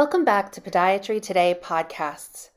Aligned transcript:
Welcome 0.00 0.24
back 0.24 0.50
to 0.52 0.62
Podiatry 0.62 1.20
Today 1.20 1.54
podcasts. 1.62 2.48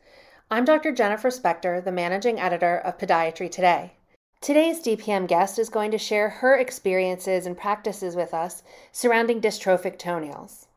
I'm 0.50 0.64
Dr. 0.64 0.94
Jennifer 0.94 1.28
Spector, 1.28 1.84
the 1.84 1.92
managing 1.92 2.40
editor 2.40 2.78
of 2.78 2.98
Podiatry 2.98 3.52
Today. 3.52 3.96
Today's 4.40 4.80
DPM 4.80 5.28
guest 5.28 5.60
is 5.60 5.68
going 5.68 5.92
to 5.92 5.98
share 5.98 6.30
her 6.30 6.56
experiences 6.56 7.46
and 7.46 7.58
practices 7.58 8.16
with 8.16 8.34
us 8.34 8.64
surrounding 8.94 9.42
dystrophic 9.42 10.00
toenails. 10.00 10.68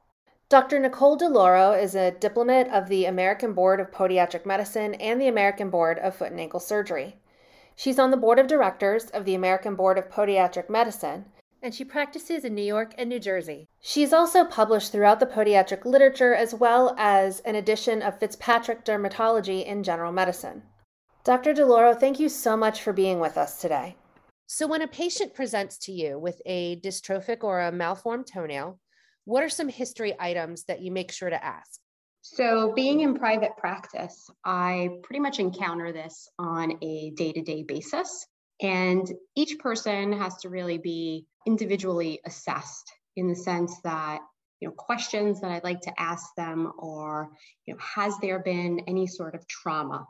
Dr. 0.49 0.81
Nicole 0.81 1.17
DeLauro 1.17 1.81
is 1.81 1.95
a 1.95 2.11
diplomat 2.11 2.67
of 2.71 2.89
the 2.89 3.05
American 3.05 3.53
Board 3.53 3.79
of 3.79 3.93
Podiatric 3.93 4.45
Medicine 4.45 4.95
and 4.95 5.21
the 5.21 5.29
American 5.29 5.71
Board 5.71 6.01
of 6.01 6.17
Foot 6.17 6.33
and 6.33 6.41
Ankle 6.41 6.59
Surgery. 6.59 7.15
She's 7.77 8.01
on 8.01 8.11
the 8.11 8.17
board 8.17 8.41
of 8.41 8.49
directors 8.49 9.05
of 9.11 9.25
the 9.25 9.37
American 9.37 9.77
Board 9.77 9.99
of 9.99 10.11
Podiatric 10.11 10.69
Medicine 10.69 11.27
and 11.67 11.75
she 11.75 11.85
practices 11.85 12.45
in 12.45 12.55
New 12.55 12.63
York 12.63 12.95
and 12.97 13.09
New 13.09 13.19
Jersey. 13.19 13.69
She's 13.81 14.13
also 14.13 14.45
published 14.45 14.93
throughout 14.93 15.19
the 15.19 15.27
podiatric 15.27 15.85
literature 15.85 16.33
as 16.33 16.55
well 16.55 16.95
as 16.97 17.41
an 17.41 17.57
edition 17.57 18.03
of 18.03 18.21
Fitzpatrick 18.21 18.85
Dermatology 18.85 19.67
in 19.67 19.83
General 19.83 20.13
Medicine. 20.13 20.63
Dr. 21.25 21.53
DeLauro, 21.53 21.99
thank 21.99 22.21
you 22.21 22.29
so 22.29 22.57
much 22.57 22.83
for 22.83 22.93
being 22.93 23.19
with 23.19 23.37
us 23.37 23.61
today. 23.61 23.97
So, 24.47 24.69
when 24.69 24.83
a 24.83 24.87
patient 24.87 25.35
presents 25.35 25.77
to 25.79 25.93
you 25.93 26.21
with 26.21 26.41
a 26.47 26.79
dystrophic 26.83 27.43
or 27.43 27.61
a 27.61 27.73
malformed 27.73 28.29
toenail, 28.33 28.79
what 29.25 29.43
are 29.43 29.49
some 29.49 29.69
history 29.69 30.15
items 30.21 30.63
that 30.67 30.83
you 30.83 30.93
make 30.93 31.11
sure 31.11 31.31
to 31.31 31.45
ask? 31.45 31.81
So, 32.23 32.75
being 32.77 33.01
in 33.01 33.17
private 33.17 33.57
practice, 33.59 34.31
I 34.45 34.91
pretty 35.03 35.19
much 35.19 35.41
encounter 35.41 35.93
this 35.93 36.29
on 36.39 36.79
a 36.81 37.11
day 37.17 37.33
to 37.33 37.43
day 37.43 37.65
basis. 37.65 38.25
And 38.63 39.13
each 39.35 39.59
person 39.59 40.13
has 40.13 40.37
to 40.39 40.49
really 40.49 40.79
be 40.79 41.27
individually 41.47 42.21
assessed 42.25 42.93
in 43.17 43.29
the 43.29 43.37
sense 43.37 43.81
that 43.85 44.21
you 44.61 44.69
know 44.69 44.75
questions 44.77 45.41
that 45.41 45.51
i'd 45.51 45.65
like 45.65 45.81
to 45.81 46.01
ask 46.01 46.35
them 46.37 46.73
are 46.81 47.31
you 47.67 47.75
know 47.75 47.81
has 47.81 48.17
there 48.19 48.41
been 48.41 48.81
any 48.87 49.07
sort 49.07 49.35
of 49.35 49.47
trauma? 49.47 50.07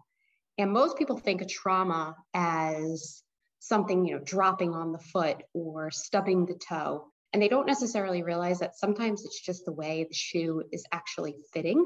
And 0.58 0.72
most 0.72 0.96
people 0.96 1.18
think 1.18 1.42
of 1.42 1.48
trauma 1.48 2.16
as 2.32 3.22
something 3.58 4.06
you 4.06 4.14
know 4.16 4.22
dropping 4.24 4.72
on 4.72 4.92
the 4.92 4.98
foot 4.98 5.38
or 5.52 5.90
stubbing 5.90 6.46
the 6.46 6.58
toe. 6.68 7.06
And 7.32 7.42
they 7.42 7.48
don't 7.48 7.66
necessarily 7.66 8.22
realize 8.22 8.60
that 8.60 8.78
sometimes 8.78 9.24
it's 9.24 9.40
just 9.40 9.66
the 9.66 9.72
way 9.72 10.04
the 10.08 10.14
shoe 10.14 10.62
is 10.72 10.84
actually 10.92 11.36
fitting. 11.52 11.84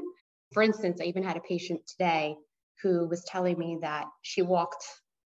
For 0.53 0.63
instance 0.63 0.99
i 1.01 1.05
even 1.05 1.23
had 1.23 1.37
a 1.37 1.41
patient 1.41 1.81
today 1.87 2.35
who 2.81 3.07
was 3.07 3.23
telling 3.25 3.57
me 3.57 3.79
that 3.81 4.05
she 4.21 4.41
walked 4.41 4.85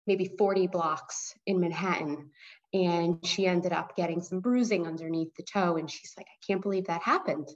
maybe 0.07 0.33
40 0.38 0.67
blocks 0.67 1.33
in 1.45 1.59
manhattan. 1.59 2.30
And 2.73 3.25
she 3.25 3.47
ended 3.47 3.73
up 3.73 3.95
getting 3.95 4.21
some 4.21 4.39
bruising 4.39 4.88
underneath 4.88 5.33
the 5.35 5.44
toe. 5.44 5.77
And 5.77 5.89
she's 5.89 6.13
like 6.17 6.27
i 6.27 6.39
can't 6.45 6.61
believe 6.61 6.85
that 6.88 7.03
happened. 7.03 7.47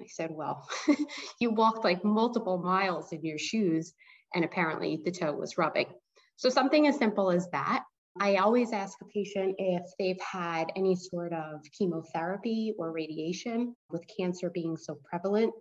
I 0.00 0.06
said 0.06 0.30
well 0.32 0.66
you 1.40 1.50
walked 1.50 1.84
like 1.84 2.04
multiple 2.04 2.58
miles 2.58 3.12
in 3.12 3.22
your 3.24 3.38
shoes 3.38 3.92
and 4.34 4.44
apparently 4.44 5.00
the 5.04 5.10
toe 5.10 5.32
was 5.32 5.58
rubbing. 5.58 5.86
So 6.36 6.48
something 6.48 6.86
as 6.86 6.96
simple 6.96 7.30
as 7.30 7.48
that. 7.50 7.84
I 8.18 8.36
always 8.36 8.72
ask 8.72 8.98
a 9.02 9.04
patient 9.06 9.54
if 9.58 9.82
they've 9.98 10.20
had 10.20 10.72
any 10.74 10.96
sort 10.96 11.32
of 11.32 11.60
chemotherapy 11.76 12.74
or 12.78 12.92
radiation 12.92 13.76
with 13.90 14.02
cancer 14.18 14.50
being 14.50 14.76
so 14.76 14.98
prevalent 15.04 15.52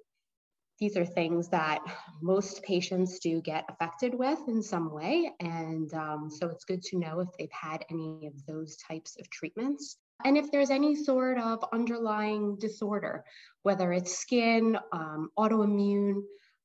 these 0.79 0.95
are 0.95 1.05
things 1.05 1.49
that 1.49 1.79
most 2.21 2.63
patients 2.63 3.19
do 3.19 3.41
get 3.41 3.65
affected 3.69 4.13
with 4.13 4.39
in 4.47 4.61
some 4.61 4.93
way. 4.93 5.31
And 5.39 5.93
um, 5.93 6.29
so 6.29 6.47
it's 6.47 6.63
good 6.63 6.81
to 6.83 6.97
know 6.97 7.19
if 7.19 7.27
they've 7.37 7.51
had 7.51 7.85
any 7.89 8.27
of 8.27 8.45
those 8.45 8.77
types 8.77 9.17
of 9.19 9.29
treatments. 9.29 9.97
And 10.25 10.37
if 10.37 10.51
there's 10.51 10.69
any 10.69 10.95
sort 10.95 11.37
of 11.37 11.63
underlying 11.73 12.57
disorder, 12.57 13.23
whether 13.63 13.91
it's 13.91 14.17
skin, 14.17 14.77
um, 14.91 15.29
autoimmune, 15.37 16.21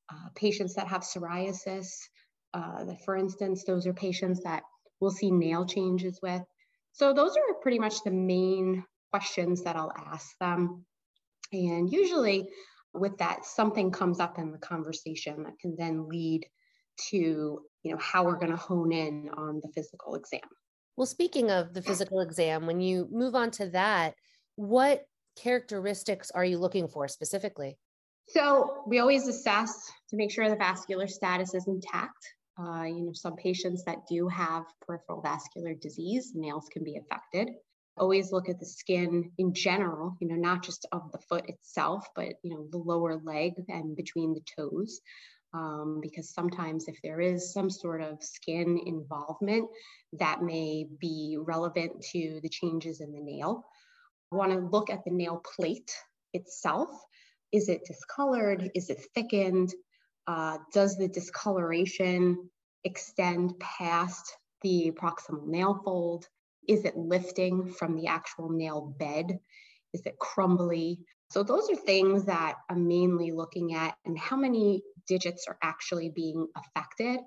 uh, 0.09 0.29
patients 0.35 0.75
that 0.75 0.87
have 0.87 1.01
psoriasis, 1.01 1.89
uh, 2.53 2.85
for 3.03 3.17
instance, 3.17 3.63
those 3.63 3.85
are 3.85 3.93
patients 3.93 4.43
that 4.43 4.63
we'll 4.99 5.11
see 5.11 5.31
nail 5.31 5.65
changes 5.65 6.19
with. 6.21 6.41
So 6.93 7.13
those 7.13 7.35
are 7.35 7.55
pretty 7.61 7.79
much 7.79 8.03
the 8.03 8.11
main 8.11 8.85
questions 9.11 9.63
that 9.63 9.75
I'll 9.75 9.93
ask 9.97 10.37
them. 10.39 10.85
And 11.51 11.91
usually 11.91 12.49
with 12.99 13.17
that 13.17 13.45
something 13.45 13.91
comes 13.91 14.19
up 14.19 14.39
in 14.39 14.51
the 14.51 14.57
conversation 14.57 15.43
that 15.43 15.57
can 15.59 15.75
then 15.77 16.07
lead 16.07 16.45
to 17.09 17.61
you 17.83 17.91
know 17.91 17.97
how 17.97 18.23
we're 18.23 18.37
going 18.37 18.51
to 18.51 18.57
hone 18.57 18.91
in 18.91 19.29
on 19.35 19.59
the 19.61 19.69
physical 19.73 20.15
exam. 20.15 20.41
Well 20.97 21.05
speaking 21.05 21.51
of 21.51 21.73
the 21.73 21.81
physical 21.81 22.21
exam 22.21 22.65
when 22.65 22.79
you 22.79 23.07
move 23.11 23.35
on 23.35 23.51
to 23.51 23.69
that 23.69 24.15
what 24.55 25.05
characteristics 25.35 26.31
are 26.31 26.45
you 26.45 26.57
looking 26.57 26.87
for 26.87 27.07
specifically? 27.07 27.77
So 28.27 28.83
we 28.87 28.99
always 28.99 29.27
assess 29.27 29.91
to 30.09 30.15
make 30.15 30.31
sure 30.31 30.49
the 30.49 30.55
vascular 30.55 31.07
status 31.07 31.53
is 31.53 31.67
intact. 31.67 32.25
Uh, 32.57 32.83
you 32.83 33.03
know 33.03 33.11
some 33.13 33.35
patients 33.35 33.83
that 33.83 33.97
do 34.09 34.29
have 34.29 34.63
peripheral 34.81 35.21
vascular 35.21 35.73
disease 35.73 36.31
nails 36.33 36.67
can 36.71 36.83
be 36.83 36.97
affected 36.97 37.49
always 37.97 38.31
look 38.31 38.49
at 38.49 38.59
the 38.59 38.65
skin 38.65 39.31
in 39.37 39.53
general, 39.53 40.17
you 40.19 40.27
know, 40.27 40.35
not 40.35 40.63
just 40.63 40.85
of 40.91 41.11
the 41.11 41.19
foot 41.29 41.47
itself, 41.49 42.07
but, 42.15 42.33
you 42.43 42.51
know, 42.51 42.67
the 42.71 42.77
lower 42.77 43.19
leg 43.23 43.53
and 43.69 43.95
between 43.95 44.33
the 44.33 44.43
toes. 44.57 45.01
Um, 45.53 45.99
because 46.01 46.33
sometimes 46.33 46.89
if 46.89 46.97
there 47.01 47.21
is 47.21 47.53
some 47.53 47.69
sort 47.69 48.01
of 48.01 48.21
skin 48.21 48.77
involvement, 48.85 49.69
that 50.13 50.41
may 50.41 50.85
be 50.99 51.37
relevant 51.39 52.01
to 52.11 52.41
the 52.43 52.49
changes 52.49 52.99
in 52.99 53.13
the 53.13 53.21
nail. 53.21 53.65
I 54.33 54.35
want 54.35 54.51
to 54.51 54.59
look 54.59 54.89
at 54.89 55.05
the 55.05 55.11
nail 55.11 55.41
plate 55.55 55.91
itself. 56.33 56.89
Is 57.53 57.69
it 57.69 57.85
discolored? 57.85 58.69
Is 58.75 58.89
it 58.89 58.99
thickened? 59.13 59.73
Uh, 60.27 60.57
does 60.73 60.97
the 60.97 61.07
discoloration 61.07 62.49
extend 62.83 63.57
past 63.59 64.35
the 64.61 64.91
proximal 64.91 65.47
nail 65.47 65.79
fold? 65.85 66.27
Is 66.67 66.85
it 66.85 66.97
lifting 66.97 67.71
from 67.71 67.95
the 67.95 68.07
actual 68.07 68.49
nail 68.49 68.93
bed? 68.97 69.39
Is 69.93 70.05
it 70.05 70.17
crumbly? 70.19 70.99
So, 71.31 71.43
those 71.43 71.69
are 71.69 71.75
things 71.75 72.25
that 72.25 72.55
I'm 72.69 72.87
mainly 72.87 73.31
looking 73.31 73.73
at, 73.73 73.95
and 74.05 74.17
how 74.17 74.35
many 74.35 74.83
digits 75.07 75.45
are 75.47 75.57
actually 75.61 76.09
being 76.09 76.47
affected. 76.55 77.19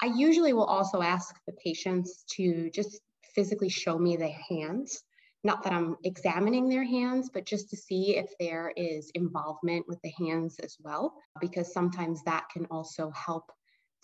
I 0.00 0.06
usually 0.06 0.52
will 0.52 0.64
also 0.64 1.02
ask 1.02 1.34
the 1.46 1.52
patients 1.64 2.24
to 2.36 2.70
just 2.70 3.00
physically 3.34 3.68
show 3.68 3.98
me 3.98 4.16
their 4.16 4.36
hands. 4.48 5.02
Not 5.44 5.64
that 5.64 5.72
I'm 5.72 5.96
examining 6.04 6.68
their 6.68 6.84
hands, 6.84 7.30
but 7.32 7.46
just 7.46 7.70
to 7.70 7.76
see 7.76 8.16
if 8.16 8.30
there 8.38 8.72
is 8.76 9.10
involvement 9.14 9.86
with 9.88 10.00
the 10.02 10.12
hands 10.18 10.58
as 10.60 10.76
well, 10.80 11.14
because 11.40 11.72
sometimes 11.72 12.22
that 12.24 12.44
can 12.52 12.66
also 12.66 13.10
help 13.10 13.50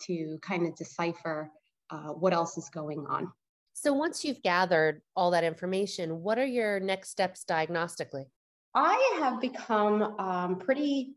to 0.03 0.37
kind 0.41 0.67
of 0.67 0.75
decipher 0.75 1.49
uh, 1.89 2.09
what 2.09 2.33
else 2.33 2.57
is 2.57 2.69
going 2.69 3.05
on. 3.07 3.31
So 3.81 3.93
once 3.93 4.25
you've 4.25 4.41
gathered 4.41 5.01
all 5.15 5.31
that 5.31 5.45
information, 5.45 6.21
what 6.21 6.37
are 6.37 6.45
your 6.45 6.81
next 6.81 7.11
steps 7.11 7.45
diagnostically? 7.49 8.25
I 8.75 9.19
have 9.19 9.39
become 9.39 10.19
um, 10.19 10.59
pretty 10.59 11.13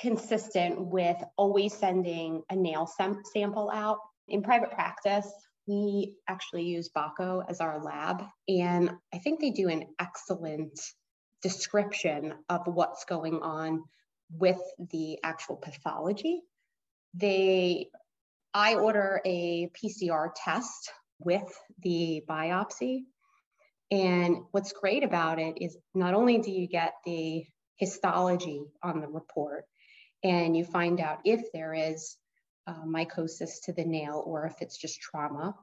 consistent 0.00 0.80
with 0.80 1.18
always 1.36 1.74
sending 1.74 2.42
a 2.48 2.56
nail 2.56 2.86
sam- 2.86 3.20
sample 3.30 3.70
out. 3.70 3.98
In 4.28 4.42
private 4.42 4.70
practice, 4.70 5.30
we 5.66 6.14
actually 6.30 6.62
use 6.62 6.88
Bako 6.96 7.44
as 7.46 7.60
our 7.60 7.78
lab, 7.78 8.24
and 8.48 8.92
I 9.12 9.18
think 9.18 9.40
they 9.40 9.50
do 9.50 9.68
an 9.68 9.84
excellent 10.00 10.80
description 11.42 12.32
of 12.48 12.62
what's 12.64 13.04
going 13.04 13.42
on 13.42 13.84
with 14.30 14.62
the 14.92 15.18
actual 15.22 15.56
pathology. 15.56 16.40
They 17.12 17.90
I 18.54 18.76
order 18.76 19.20
a 19.26 19.68
PCR 19.76 20.30
test 20.34 20.90
with 21.18 21.52
the 21.82 22.22
biopsy. 22.28 23.04
And 23.90 24.38
what's 24.50 24.72
great 24.72 25.04
about 25.04 25.38
it 25.38 25.58
is 25.60 25.76
not 25.94 26.14
only 26.14 26.38
do 26.38 26.50
you 26.50 26.66
get 26.66 26.94
the 27.04 27.44
histology 27.76 28.64
on 28.82 29.00
the 29.00 29.08
report 29.08 29.64
and 30.24 30.56
you 30.56 30.64
find 30.64 31.00
out 31.00 31.20
if 31.24 31.52
there 31.52 31.74
is 31.74 32.16
uh, 32.66 32.84
mycosis 32.84 33.62
to 33.64 33.72
the 33.72 33.84
nail 33.84 34.22
or 34.26 34.46
if 34.46 34.54
it's 34.60 34.76
just 34.76 35.00
trauma, 35.00 35.54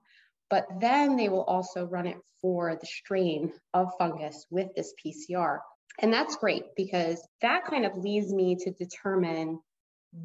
but 0.49 0.67
then 0.79 1.15
they 1.17 1.29
will 1.29 1.43
also 1.43 1.85
run 1.85 2.07
it 2.07 2.17
for 2.41 2.75
the 2.75 2.85
strain 2.85 3.51
of 3.73 3.91
fungus 3.97 4.45
with 4.49 4.67
this 4.75 4.93
PCR. 5.03 5.59
And 5.99 6.13
that's 6.13 6.35
great 6.37 6.63
because 6.75 7.25
that 7.41 7.65
kind 7.65 7.85
of 7.85 7.97
leads 7.97 8.33
me 8.33 8.55
to 8.57 8.71
determine 8.71 9.59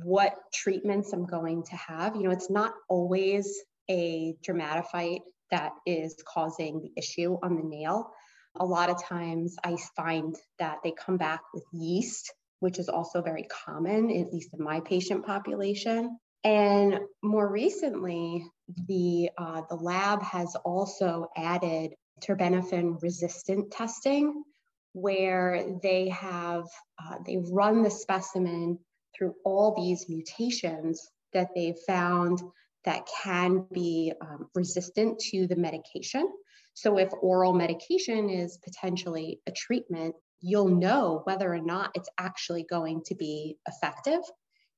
what 0.03 0.35
treatments 0.53 1.13
I'm 1.13 1.27
going 1.27 1.65
to 1.65 1.77
have. 1.77 2.17
You 2.17 2.25
know, 2.25 2.31
it's 2.31 2.51
not 2.51 2.75
always 2.89 3.59
a 3.91 4.35
dermatophyte 4.47 5.23
that 5.51 5.73
is 5.87 6.17
causing 6.27 6.81
the 6.81 6.93
issue 6.97 7.37
on 7.43 7.57
the 7.57 7.63
nail. 7.63 8.11
A 8.57 8.65
lot 8.65 8.91
of 8.91 9.03
times 9.03 9.57
I 9.65 9.77
find 9.97 10.37
that 10.59 10.79
they 10.83 10.93
come 10.93 11.17
back 11.17 11.41
with 11.55 11.65
yeast, 11.73 12.33
which 12.61 12.79
is 12.79 12.89
also 12.89 13.23
very 13.23 13.45
common, 13.45 14.11
at 14.11 14.33
least 14.33 14.51
in 14.53 14.63
my 14.63 14.81
patient 14.81 15.25
population. 15.25 16.19
And 16.45 17.01
more 17.23 17.51
recently, 17.51 18.45
the 18.87 19.31
uh, 19.37 19.63
the 19.69 19.77
lab 19.77 20.23
has 20.23 20.55
also 20.65 21.29
added 21.37 21.95
terbinafine 22.23 23.01
resistant 23.03 23.71
testing, 23.71 24.43
where 24.93 25.79
they 25.83 26.09
have 26.09 26.65
uh, 27.03 27.17
they 27.27 27.39
run 27.51 27.83
the 27.83 27.91
specimen 27.91 28.79
through 29.17 29.35
all 29.45 29.75
these 29.77 30.07
mutations 30.09 31.09
that 31.33 31.49
they've 31.55 31.79
found 31.87 32.41
that 32.89 33.07
can 33.23 33.67
be 33.71 34.15
um, 34.23 34.49
resistant 34.55 35.19
to 35.19 35.47
the 35.47 35.57
medication. 35.57 36.27
So, 36.73 36.97
if 36.97 37.11
oral 37.21 37.53
medication 37.53 38.31
is 38.31 38.59
potentially 38.65 39.41
a 39.47 39.53
treatment, 39.53 40.15
you'll 40.41 40.69
know 40.69 41.21
whether 41.25 41.53
or 41.53 41.61
not 41.61 41.91
it's 41.95 42.09
actually 42.19 42.65
going 42.71 43.03
to 43.05 43.15
be 43.15 43.59
effective. 43.69 44.21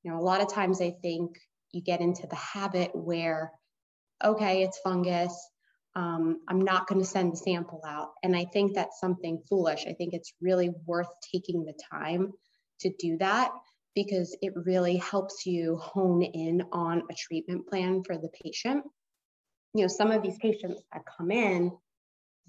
You 0.03 0.11
know, 0.11 0.19
a 0.19 0.27
lot 0.27 0.41
of 0.41 0.53
times 0.53 0.81
I 0.81 0.91
think 1.03 1.39
you 1.71 1.83
get 1.83 2.01
into 2.01 2.27
the 2.27 2.35
habit 2.35 2.91
where, 2.95 3.53
okay, 4.25 4.65
it's 4.65 4.81
fungus. 4.83 5.33
Um, 5.95 6.41
I'm 6.49 6.63
not 6.63 6.89
going 6.89 7.01
to 7.01 7.07
send 7.07 7.33
the 7.33 7.37
sample 7.37 7.83
out. 7.87 8.11
And 8.25 8.35
I 8.35 8.45
think 8.53 8.75
that's 8.75 8.99
something 8.99 9.41
foolish. 9.49 9.87
I 9.87 9.93
think 9.93 10.15
it's 10.15 10.33
really 10.41 10.71
worth 10.85 11.11
taking 11.33 11.65
the 11.65 11.75
time 11.93 12.33
to 12.81 12.91
do 12.99 13.19
that 13.19 13.53
because 13.95 14.37
it 14.43 14.53
really 14.55 14.97
helps 14.97 15.47
you 15.47 15.77
hone 15.77 16.23
in 16.23 16.63
on 16.73 17.03
a 17.11 17.15
treatment 17.15 17.67
plan 17.69 18.03
for 18.05 18.17
the 18.17 18.31
patient. 18.45 18.85
You 19.75 19.83
know, 19.83 19.89
some 19.89 20.11
of 20.11 20.23
these 20.23 20.39
patients 20.39 20.83
that 20.93 21.03
come 21.17 21.31
in, 21.31 21.73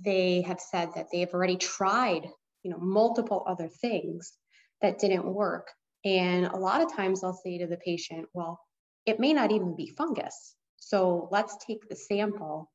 they 0.03 0.41
have 0.41 0.59
said 0.59 0.89
that 0.95 1.07
they've 1.11 1.33
already 1.33 1.57
tried, 1.57 2.27
you 2.63 2.71
know, 2.71 2.77
multiple 2.79 3.43
other 3.47 3.67
things 3.67 4.33
that 4.81 4.99
didn't 4.99 5.25
work. 5.25 5.67
And 6.03 6.47
a 6.47 6.57
lot 6.57 6.81
of 6.81 6.93
times 6.93 7.23
I'll 7.23 7.39
say 7.43 7.59
to 7.59 7.67
the 7.67 7.77
patient, 7.77 8.27
well, 8.33 8.59
it 9.05 9.19
may 9.19 9.33
not 9.33 9.51
even 9.51 9.75
be 9.75 9.93
fungus. 9.97 10.55
So 10.77 11.27
let's 11.31 11.57
take 11.65 11.87
the 11.87 11.95
sample 11.95 12.71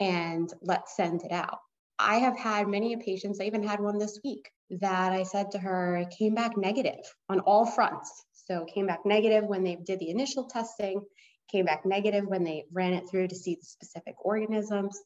and 0.00 0.52
let's 0.62 0.96
send 0.96 1.22
it 1.22 1.32
out. 1.32 1.58
I 1.98 2.16
have 2.16 2.36
had 2.36 2.66
many 2.66 2.96
patients, 2.96 3.40
I 3.40 3.44
even 3.44 3.62
had 3.62 3.80
one 3.80 3.98
this 3.98 4.18
week 4.24 4.50
that 4.80 5.12
I 5.12 5.22
said 5.24 5.52
to 5.52 5.58
her 5.58 6.06
came 6.18 6.34
back 6.34 6.56
negative 6.56 7.04
on 7.28 7.40
all 7.40 7.66
fronts. 7.66 8.24
So 8.46 8.64
came 8.64 8.86
back 8.86 9.04
negative 9.04 9.44
when 9.44 9.64
they 9.64 9.76
did 9.76 9.98
the 9.98 10.10
initial 10.10 10.44
testing, 10.44 11.02
came 11.50 11.64
back 11.64 11.84
negative 11.84 12.26
when 12.26 12.44
they 12.44 12.64
ran 12.72 12.94
it 12.94 13.08
through 13.08 13.28
to 13.28 13.36
see 13.36 13.56
the 13.56 13.66
specific 13.66 14.14
organisms. 14.24 14.98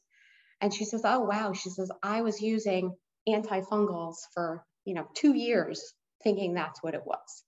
And 0.61 0.73
she 0.73 0.85
says, 0.85 1.01
"Oh 1.03 1.19
wow," 1.19 1.53
she 1.53 1.69
says, 1.69 1.91
"I 2.01 2.21
was 2.21 2.41
using 2.41 2.95
antifungals 3.27 4.15
for, 4.33 4.65
you 4.85 4.93
know, 4.95 5.07
2 5.15 5.33
years 5.33 5.93
thinking 6.23 6.53
that's 6.53 6.81
what 6.81 6.95
it 6.95 7.05
was." 7.05 7.43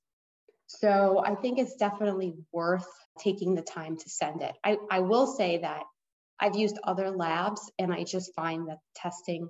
So 0.68 1.24
I 1.26 1.34
think 1.34 1.58
it's 1.58 1.76
definitely 1.76 2.36
worth 2.52 2.88
taking 3.18 3.56
the 3.56 3.64
time 3.64 3.98
to 3.98 4.10
send 4.10 4.44
it. 4.44 4.56
I, 4.64 4.78
I 4.92 5.00
will 5.00 5.26
say 5.26 5.58
that 5.58 5.84
I've 6.40 6.56
used 6.56 6.78
other 6.84 7.10
labs 7.10 7.72
and 7.80 7.92
I 7.92 8.04
just 8.04 8.36
find 8.36 8.70
that 8.70 8.78
testing 8.96 9.50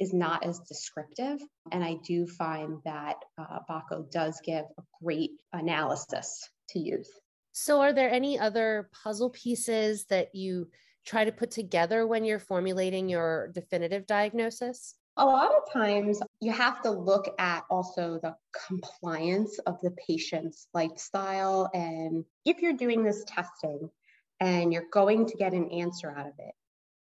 is 0.00 0.12
not 0.12 0.44
as 0.44 0.60
descriptive. 0.60 1.40
And 1.72 1.84
I 1.84 1.96
do 2.04 2.26
find 2.26 2.78
that 2.84 3.16
uh, 3.38 3.58
Bako 3.68 4.10
does 4.10 4.40
give 4.44 4.64
a 4.78 4.82
great 5.02 5.32
analysis 5.52 6.48
to 6.70 6.78
use. 6.78 7.10
So, 7.52 7.80
are 7.80 7.92
there 7.92 8.10
any 8.10 8.38
other 8.38 8.88
puzzle 9.02 9.30
pieces 9.30 10.04
that 10.06 10.34
you 10.34 10.68
try 11.04 11.24
to 11.24 11.32
put 11.32 11.50
together 11.50 12.06
when 12.06 12.24
you're 12.24 12.38
formulating 12.38 13.08
your 13.08 13.50
definitive 13.54 14.06
diagnosis? 14.06 14.94
A 15.16 15.24
lot 15.24 15.50
of 15.50 15.72
times 15.72 16.20
you 16.40 16.52
have 16.52 16.80
to 16.82 16.90
look 16.90 17.34
at 17.40 17.64
also 17.70 18.20
the 18.22 18.36
compliance 18.68 19.58
of 19.66 19.80
the 19.82 19.90
patient's 20.06 20.68
lifestyle. 20.74 21.68
And 21.74 22.24
if 22.44 22.62
you're 22.62 22.76
doing 22.76 23.02
this 23.02 23.24
testing 23.26 23.90
and 24.38 24.72
you're 24.72 24.86
going 24.92 25.26
to 25.26 25.36
get 25.36 25.54
an 25.54 25.72
answer 25.72 26.14
out 26.16 26.28
of 26.28 26.34
it, 26.38 26.54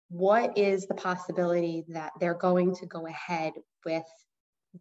what 0.09 0.57
is 0.57 0.85
the 0.85 0.95
possibility 0.95 1.85
that 1.89 2.11
they're 2.19 2.33
going 2.33 2.75
to 2.75 2.85
go 2.85 3.07
ahead 3.07 3.53
with 3.85 4.03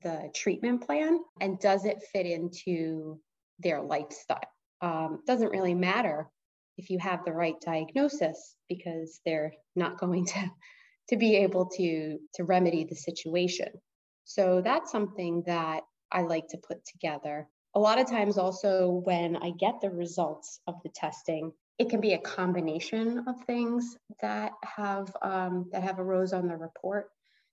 the 0.03 0.31
treatment 0.35 0.87
plan? 0.87 1.21
And 1.41 1.59
does 1.59 1.85
it 1.85 2.03
fit 2.13 2.27
into 2.27 3.19
their 3.59 3.83
lifestyle? 3.83 4.41
Um, 4.81 5.21
doesn't 5.27 5.51
really 5.51 5.75
matter 5.75 6.29
if 6.77 6.91
you 6.91 6.99
have 6.99 7.25
the 7.25 7.33
right 7.33 7.55
diagnosis 7.65 8.57
because 8.69 9.21
they're 9.25 9.53
not 9.77 9.99
going 9.99 10.27
to 10.27 10.51
to 11.09 11.17
be 11.17 11.37
able 11.37 11.67
to 11.67 12.19
to 12.35 12.45
remedy 12.45 12.85
the 12.89 12.95
situation. 12.95 13.69
So 14.25 14.63
that's 14.63 14.91
something 14.91 15.43
that 15.47 15.83
i 16.11 16.23
like 16.23 16.47
to 16.49 16.59
put 16.59 16.85
together. 16.85 17.49
A 17.75 17.81
lot 17.81 17.99
of 17.99 18.09
times 18.09 18.39
also 18.39 19.03
when 19.05 19.37
i 19.37 19.51
get 19.59 19.81
the 19.81 19.91
results 19.91 20.61
of 20.67 20.75
the 20.85 20.91
testing 20.95 21.53
it 21.79 21.89
can 21.89 22.01
be 22.01 22.13
a 22.13 22.19
combination 22.19 23.25
of 23.27 23.43
things 23.45 23.97
that 24.21 24.53
have 24.63 25.15
um, 25.23 25.69
that 25.73 25.83
have 25.83 25.99
arose 25.99 26.33
on 26.33 26.47
the 26.47 26.57
report. 26.57 27.09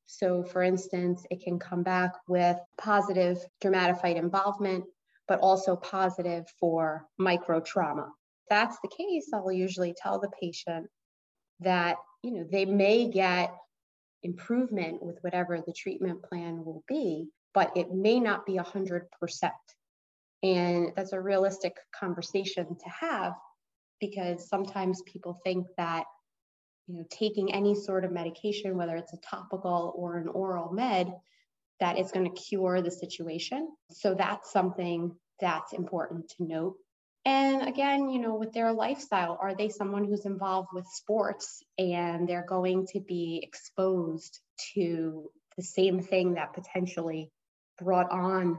So, 0.06 0.44
for 0.44 0.64
instance, 0.64 1.26
it 1.30 1.44
can 1.44 1.60
come 1.60 1.84
back 1.84 2.14
with 2.28 2.58
positive 2.78 3.38
dermatophyte 3.62 4.16
involvement, 4.16 4.86
but 5.28 5.40
also 5.40 5.76
positive 5.76 6.46
for 6.60 7.06
micro 7.18 7.60
trauma. 7.62 8.12
If 8.44 8.50
that's 8.50 8.78
the 8.82 8.90
case, 8.90 9.30
I'll 9.34 9.52
usually 9.52 9.94
tell 9.96 10.20
the 10.20 10.32
patient 10.42 10.88
that 11.62 11.98
you 12.24 12.32
know 12.32 12.46
they 12.50 12.66
may 12.66 13.10
get 13.10 13.56
improvement 14.24 15.02
with 15.02 15.18
whatever 15.22 15.62
the 15.66 15.74
treatment 15.74 16.24
plan 16.24 16.64
will 16.66 16.84
be, 16.88 17.30
but 17.54 17.72
it 17.78 17.94
may 17.94 18.20
not 18.20 18.46
be 18.46 18.54
100%. 18.54 19.02
And 20.42 20.92
that's 20.96 21.14
a 21.14 21.22
realistic 21.22 21.76
conversation 21.98 22.66
to 22.66 22.90
have 22.90 23.34
because 24.00 24.48
sometimes 24.48 25.02
people 25.06 25.40
think 25.44 25.68
that 25.78 26.06
you 26.88 26.98
know 26.98 27.06
taking 27.10 27.54
any 27.54 27.76
sort 27.76 28.04
of 28.04 28.12
medication 28.12 28.78
whether 28.78 28.96
it's 28.96 29.14
a 29.14 29.18
topical 29.18 29.94
or 29.96 30.18
an 30.18 30.28
oral 30.28 30.72
med 30.72 31.14
that 31.80 31.98
it's 31.98 32.12
going 32.12 32.30
to 32.30 32.42
cure 32.42 32.82
the 32.82 32.92
situation. 32.92 33.70
So 33.92 34.14
that's 34.14 34.52
something 34.52 35.16
that's 35.40 35.72
important 35.72 36.28
to 36.38 36.44
note. 36.44 36.76
And 37.26 37.68
again 37.68 38.10
you 38.10 38.20
know 38.20 38.36
with 38.36 38.54
their 38.54 38.74
lifestyle 38.74 39.38
are 39.42 39.56
they 39.56 39.70
someone 39.70 40.06
who's 40.06 40.26
involved 40.26 40.70
with 40.74 40.86
sports 40.88 41.64
and 41.78 42.28
they're 42.28 42.46
going 42.48 42.88
to 42.94 43.00
be 43.00 43.42
exposed 43.44 44.40
to 44.74 45.30
the 45.58 45.64
same 45.64 46.02
thing 46.02 46.36
that 46.36 46.54
potentially 46.54 47.32
brought 47.78 48.12
on 48.12 48.58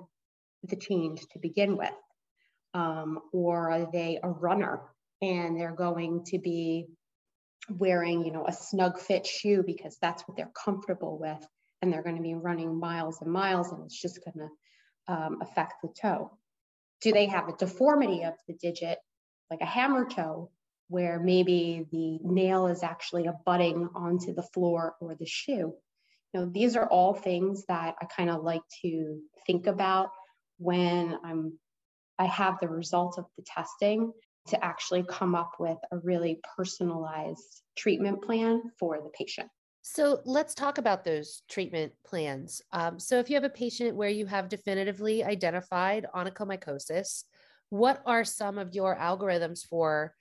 the 0.65 0.77
change 0.77 1.27
to 1.33 1.39
begin 1.39 1.77
with? 1.77 1.95
Um, 2.75 3.21
or 3.33 3.71
are 3.71 3.91
they 3.91 4.21
a 4.23 4.29
runner 4.29 4.81
and 5.23 5.59
they're 5.59 5.75
going 5.75 6.25
to 6.27 6.39
be 6.39 6.87
wearing, 7.69 8.25
you 8.25 8.33
know, 8.33 8.47
a 8.47 8.53
snug 8.53 8.99
fit 8.99 9.27
shoe 9.27 9.63
because 9.65 9.97
that's 10.01 10.23
what 10.27 10.37
they're 10.37 10.53
comfortable 10.65 11.19
with. 11.19 11.47
And 11.83 11.93
they're 11.93 12.03
going 12.03 12.17
to 12.17 12.23
be 12.23 12.35
running 12.35 12.79
miles 12.79 13.23
and 13.23 13.33
miles, 13.33 13.73
and 13.73 13.85
it's 13.85 14.01
just 14.01 14.21
going 14.25 14.49
to 14.49 15.13
um, 15.13 15.39
affect 15.41 15.75
the 15.83 15.89
toe. 16.01 16.31
Do 17.01 17.13
they 17.13 17.27
have 17.27 17.49
a 17.49 17.57
deformity 17.57 18.25
of 18.25 18.35
the 18.47 18.55
digit, 18.55 18.99
like 19.51 19.61
a 19.63 19.67
hammer 19.67 20.07
toe, 20.07 20.51
where 20.89 21.19
maybe 21.19 21.87
the 21.91 22.19
nail 22.23 22.67
is 22.67 22.83
actually 22.83 23.27
abutting 23.27 23.89
onto 23.95 24.35
the 24.35 24.43
floor 24.43 24.95
or 25.01 25.15
the 25.15 25.27
shoe? 25.27 25.75
You 26.33 26.41
know, 26.41 26.47
these 26.47 26.77
are 26.77 26.87
all 26.87 27.15
things 27.15 27.65
that 27.67 27.95
I 28.01 28.05
kind 28.05 28.29
of 28.29 28.43
like 28.43 28.63
to 28.83 29.21
think 29.47 29.67
about 29.67 30.11
when 30.59 31.17
I'm 31.25 31.59
I 32.19 32.27
have 32.27 32.61
the 32.61 32.69
results 32.69 33.17
of 33.17 33.25
the 33.39 33.45
testing 33.47 34.13
to 34.49 34.65
actually 34.65 35.05
come 35.09 35.35
up 35.35 35.53
with 35.59 35.79
a 35.93 35.99
really 35.99 36.41
personalized 36.57 37.63
treatment 37.77 38.23
plan 38.23 38.63
for 38.79 38.99
the 38.99 39.11
patient. 39.11 39.49
So 39.83 40.21
let's 40.25 40.55
talk 40.55 40.79
about 40.79 41.05
those 41.05 41.43
treatment 41.49 41.93
plans. 42.05 42.61
Um, 42.73 42.99
so 42.99 43.19
if 43.19 43.31
you 43.31 43.37
have 43.37 43.45
a 43.45 43.51
patient 43.51 43.97
where 43.97 44.11
you 44.11 44.27
have 44.27 44.49
definitively 44.49 45.25
identified 45.25 46.07
onychomycosis, 46.15 47.25
what 47.71 48.03
are 48.05 48.25
some 48.25 48.59
of 48.59 48.75
your 48.75 48.97
algorithms 48.97 49.65
for 49.65 50.15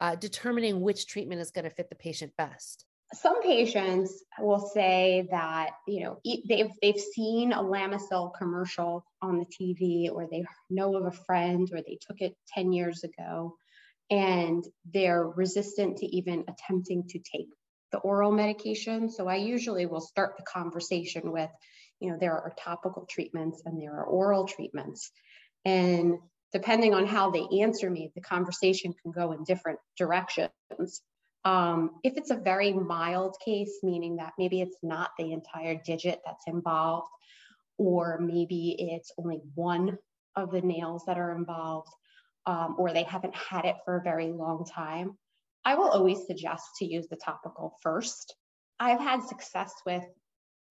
uh, 0.00 0.16
determining 0.16 0.80
which 0.80 1.06
treatment 1.06 1.40
is 1.40 1.50
going 1.50 1.64
to 1.64 1.70
fit 1.70 1.88
the 1.88 1.96
patient 1.96 2.32
best? 2.36 2.84
Some 3.14 3.40
patients 3.40 4.24
will 4.40 4.58
say 4.58 5.28
that 5.30 5.70
you 5.86 6.02
know 6.02 6.18
they've 6.48 6.72
they've 6.82 7.00
seen 7.00 7.52
a 7.52 7.62
Lamisil 7.62 8.32
commercial 8.36 9.06
on 9.22 9.38
the 9.38 9.46
TV, 9.46 10.10
or 10.10 10.26
they 10.28 10.44
know 10.70 10.96
of 10.96 11.06
a 11.06 11.12
friend, 11.12 11.70
or 11.72 11.80
they 11.82 11.98
took 12.04 12.20
it 12.20 12.36
ten 12.48 12.72
years 12.72 13.04
ago, 13.04 13.54
and 14.10 14.64
they're 14.92 15.26
resistant 15.26 15.98
to 15.98 16.06
even 16.06 16.44
attempting 16.48 17.04
to 17.08 17.18
take 17.18 17.48
the 17.92 17.98
oral 17.98 18.32
medication. 18.32 19.10
So 19.10 19.28
I 19.28 19.36
usually 19.36 19.86
will 19.86 20.00
start 20.00 20.36
the 20.36 20.44
conversation 20.44 21.32
with, 21.32 21.50
you 22.00 22.10
know, 22.10 22.18
there 22.18 22.32
are 22.32 22.54
topical 22.58 23.06
treatments 23.08 23.62
and 23.64 23.80
there 23.80 23.94
are 23.94 24.04
oral 24.04 24.46
treatments. 24.46 25.10
And 25.64 26.18
depending 26.52 26.94
on 26.94 27.06
how 27.06 27.30
they 27.30 27.46
answer 27.60 27.90
me, 27.90 28.12
the 28.14 28.20
conversation 28.20 28.94
can 29.02 29.12
go 29.12 29.32
in 29.32 29.44
different 29.44 29.78
directions. 29.96 31.02
Um, 31.44 32.00
if 32.02 32.16
it's 32.16 32.30
a 32.30 32.36
very 32.36 32.72
mild 32.72 33.36
case, 33.44 33.78
meaning 33.82 34.16
that 34.16 34.32
maybe 34.38 34.60
it's 34.60 34.78
not 34.82 35.10
the 35.18 35.32
entire 35.32 35.80
digit 35.84 36.20
that's 36.24 36.46
involved, 36.46 37.08
or 37.78 38.18
maybe 38.20 38.76
it's 38.78 39.12
only 39.18 39.40
one 39.54 39.98
of 40.34 40.50
the 40.50 40.60
nails 40.60 41.04
that 41.06 41.18
are 41.18 41.36
involved, 41.36 41.88
um, 42.46 42.76
or 42.78 42.92
they 42.92 43.02
haven't 43.02 43.34
had 43.34 43.64
it 43.64 43.76
for 43.84 43.96
a 43.96 44.02
very 44.02 44.32
long 44.32 44.64
time, 44.64 45.16
I 45.64 45.74
will 45.74 45.88
always 45.88 46.26
suggest 46.26 46.64
to 46.78 46.84
use 46.84 47.08
the 47.08 47.16
topical 47.16 47.76
first. 47.82 48.36
I've 48.78 49.00
had 49.00 49.22
success 49.24 49.72
with 49.84 50.04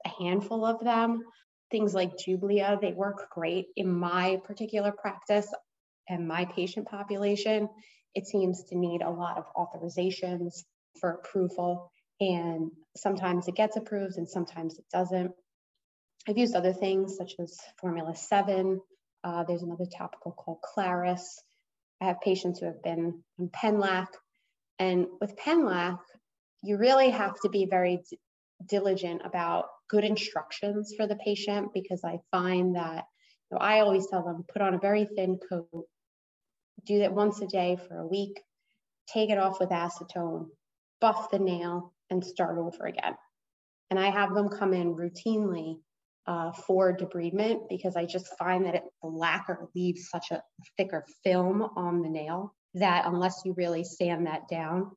a 0.06 0.10
handful 0.10 0.66
of 0.66 0.80
them. 0.80 1.24
Things 1.72 1.94
like 1.94 2.18
Jublia, 2.18 2.80
they 2.80 2.94
work 2.94 3.30
great 3.32 3.68
in 3.76 3.92
my 3.92 4.40
particular 4.46 4.92
practice. 4.92 5.48
and 6.08 6.28
my 6.28 6.46
patient 6.46 6.88
population, 6.88 7.68
it 8.14 8.28
seems 8.28 8.64
to 8.66 8.78
need 8.78 9.02
a 9.02 9.10
lot 9.10 9.38
of 9.38 9.46
authorizations 9.58 10.64
for 11.00 11.10
approval. 11.12 11.92
And 12.22 12.72
sometimes 12.96 13.48
it 13.48 13.56
gets 13.56 13.76
approved 13.76 14.18
and 14.18 14.30
sometimes 14.30 14.78
it 14.78 14.86
doesn't. 14.94 15.32
I've 16.28 16.38
used 16.38 16.56
other 16.56 16.74
things 16.74 17.18
such 17.18 17.34
as 17.40 17.58
Formula 17.82 18.16
7. 18.16 18.80
Uh, 19.24 19.44
there's 19.44 19.64
another 19.64 19.86
topical 19.98 20.32
called 20.32 20.60
Claris. 20.62 21.42
I 22.02 22.06
have 22.06 22.22
patients 22.22 22.60
who 22.60 22.66
have 22.68 22.84
been 22.84 23.24
on 23.40 23.50
Penlac. 23.50 24.08
And 24.80 25.08
with 25.22 25.38
Penlac, 25.38 26.00
you 26.64 26.78
really 26.78 27.10
have 27.10 27.36
to 27.42 27.50
be 27.50 27.66
very 27.66 28.02
d- 28.10 28.20
diligent 28.68 29.22
about 29.24 29.66
good 29.90 30.04
instructions 30.04 30.94
for 30.98 31.08
the 31.08 31.16
patient 31.16 31.70
because 31.74 32.04
I 32.04 32.20
find 32.32 32.76
that 32.76 33.06
you 33.50 33.58
know, 33.58 33.60
I 33.60 33.80
always 33.80 34.08
tell 34.08 34.24
them 34.24 34.46
put 34.52 34.62
on 34.62 34.74
a 34.74 34.80
very 34.80 35.08
thin 35.16 35.40
coat, 35.50 35.86
do 36.86 37.00
that 37.00 37.14
once 37.14 37.42
a 37.42 37.48
day 37.48 37.78
for 37.88 38.00
a 38.00 38.08
week, 38.08 38.42
take 39.08 39.30
it 39.30 39.38
off 39.38 39.60
with 39.60 39.70
acetone, 39.70 40.48
buff 41.00 41.30
the 41.32 41.40
nail, 41.40 41.94
and 42.10 42.26
start 42.26 42.58
over 42.58 42.86
again. 42.86 43.16
And 43.90 44.00
I 44.00 44.10
have 44.10 44.34
them 44.34 44.50
come 44.50 44.74
in 44.74 44.96
routinely 44.96 45.78
uh, 46.28 46.52
for 46.52 46.96
debridement 46.96 47.70
because 47.70 47.96
I 47.96 48.06
just 48.06 48.28
find 48.38 48.66
that 48.66 48.76
it, 48.76 48.84
lacquer 49.04 49.68
leaves 49.76 50.10
such 50.10 50.32
a 50.32 50.42
thicker 50.78 51.06
film 51.24 51.62
on 51.76 52.02
the 52.02 52.10
nail 52.10 52.54
that 52.74 53.06
unless 53.06 53.42
you 53.46 53.54
really 53.58 53.84
sand 53.84 54.26
that 54.28 54.48
down, 54.50 54.92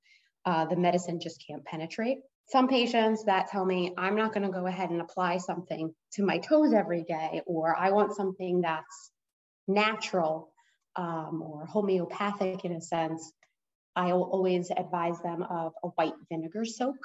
uh, 0.47 0.65
the 0.65 0.77
medicine 0.77 1.21
just 1.21 1.45
can't 1.47 1.65
penetrate. 1.65 2.19
Some 2.47 2.67
patients 2.67 3.25
that 3.25 3.49
tell 3.49 3.65
me 3.65 3.93
I'm 3.99 4.17
not 4.17 4.33
going 4.33 4.47
to 4.47 4.53
go 4.53 4.67
ahead 4.67 4.91
and 4.91 5.03
apply 5.03 5.37
something 5.37 5.95
to 6.15 6.25
my 6.25 6.39
toes 6.39 6.73
every 6.73 7.05
day, 7.05 7.43
or 7.47 7.77
I 7.77 7.91
want 7.91 8.17
something 8.17 8.63
that's 8.63 9.11
natural 9.67 10.51
um, 10.97 11.43
or 11.43 11.67
homeopathic 11.67 12.65
in 12.65 12.73
a 12.73 12.81
sense. 12.81 13.33
I 13.95 14.15
will 14.15 14.31
always 14.31 14.71
advise 14.75 15.21
them 15.21 15.43
of 15.43 15.73
a 15.83 15.89
white 15.89 16.15
vinegar 16.31 16.65
soak 16.65 16.97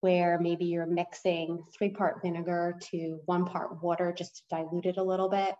where 0.00 0.38
maybe 0.38 0.66
you're 0.66 0.86
mixing 0.86 1.62
three 1.76 1.90
part 1.90 2.22
vinegar 2.22 2.78
to 2.90 3.20
one 3.26 3.44
part 3.44 3.82
water 3.82 4.14
just 4.16 4.36
to 4.36 4.42
dilute 4.50 4.86
it 4.86 4.96
a 4.96 5.02
little 5.02 5.28
bit. 5.28 5.54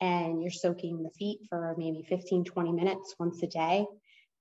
And 0.00 0.42
you're 0.42 0.50
soaking 0.50 1.02
the 1.02 1.10
feet 1.10 1.40
for 1.48 1.74
maybe 1.78 2.04
15, 2.08 2.44
20 2.44 2.72
minutes 2.72 3.14
once 3.18 3.42
a 3.42 3.46
day. 3.46 3.86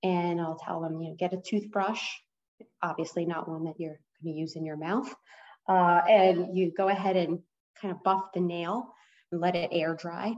And 0.04 0.42
I'll 0.42 0.58
tell 0.58 0.82
them, 0.82 1.00
you 1.02 1.10
know, 1.10 1.16
get 1.16 1.34
a 1.34 1.38
toothbrush, 1.38 2.02
obviously 2.82 3.26
not 3.26 3.48
one 3.48 3.66
that 3.66 3.80
you're 3.80 4.00
going 4.24 4.34
to 4.34 4.40
use 4.40 4.56
in 4.56 4.66
your 4.66 4.78
mouth. 4.78 5.14
Uh, 5.68 6.02
and 6.10 6.58
you 6.58 6.72
go 6.76 6.90
ahead 6.90 7.16
and 7.16 7.40
kind 7.80 7.94
of 7.94 8.04
buff 8.04 8.32
the 8.34 8.40
nail 8.40 8.94
and 9.32 9.42
let 9.42 9.56
it 9.56 9.70
air 9.72 9.96
dry. 9.96 10.34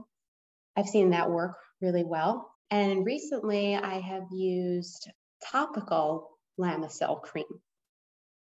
I've 0.76 0.88
seen 0.88 1.10
that 1.10 1.30
work 1.30 1.56
really 1.80 2.04
well. 2.04 2.50
And 2.70 3.06
recently 3.06 3.76
I 3.76 4.00
have 4.00 4.24
used 4.32 5.08
topical 5.50 6.30
Lamisil 6.58 7.22
cream 7.22 7.44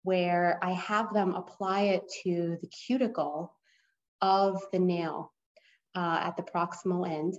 where 0.02 0.58
I 0.62 0.72
have 0.72 1.12
them 1.12 1.34
apply 1.34 1.82
it 1.82 2.02
to 2.24 2.58
the 2.60 2.68
cuticle 2.68 3.54
of 4.20 4.62
the 4.72 4.78
nail 4.78 5.32
uh, 5.94 6.20
at 6.22 6.36
the 6.36 6.42
proximal 6.42 7.08
end. 7.08 7.34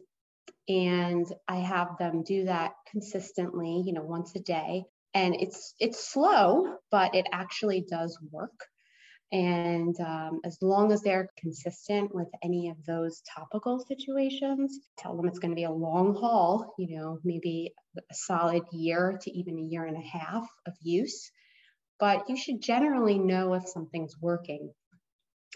And 0.67 1.25
I 1.47 1.57
have 1.57 1.97
them 1.97 2.23
do 2.23 2.45
that 2.45 2.73
consistently, 2.89 3.83
you 3.85 3.93
know, 3.93 4.03
once 4.03 4.35
a 4.35 4.39
day. 4.39 4.85
And 5.13 5.35
it's 5.35 5.75
it's 5.79 6.11
slow, 6.11 6.77
but 6.89 7.15
it 7.15 7.27
actually 7.31 7.81
does 7.81 8.17
work. 8.31 8.65
And 9.31 9.99
um, 9.99 10.41
as 10.45 10.59
long 10.61 10.91
as 10.91 11.01
they're 11.01 11.29
consistent 11.39 12.13
with 12.13 12.27
any 12.43 12.69
of 12.69 12.77
those 12.85 13.21
topical 13.35 13.79
situations, 13.79 14.79
tell 14.97 15.17
them 15.17 15.27
it's 15.27 15.39
going 15.39 15.51
to 15.51 15.55
be 15.55 15.63
a 15.63 15.71
long 15.71 16.15
haul, 16.15 16.75
you 16.77 16.95
know, 16.95 17.19
maybe 17.23 17.73
a 17.97 18.13
solid 18.13 18.63
year 18.71 19.19
to 19.23 19.31
even 19.31 19.57
a 19.57 19.63
year 19.63 19.85
and 19.85 19.97
a 19.97 20.07
half 20.07 20.47
of 20.67 20.73
use 20.81 21.31
but 21.99 22.29
you 22.29 22.37
should 22.37 22.61
generally 22.61 23.19
know 23.19 23.53
if 23.53 23.67
something's 23.67 24.15
working 24.19 24.71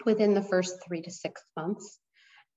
within 0.04 0.34
the 0.34 0.42
first 0.42 0.76
three 0.86 1.02
to 1.02 1.10
six 1.10 1.42
months. 1.56 1.98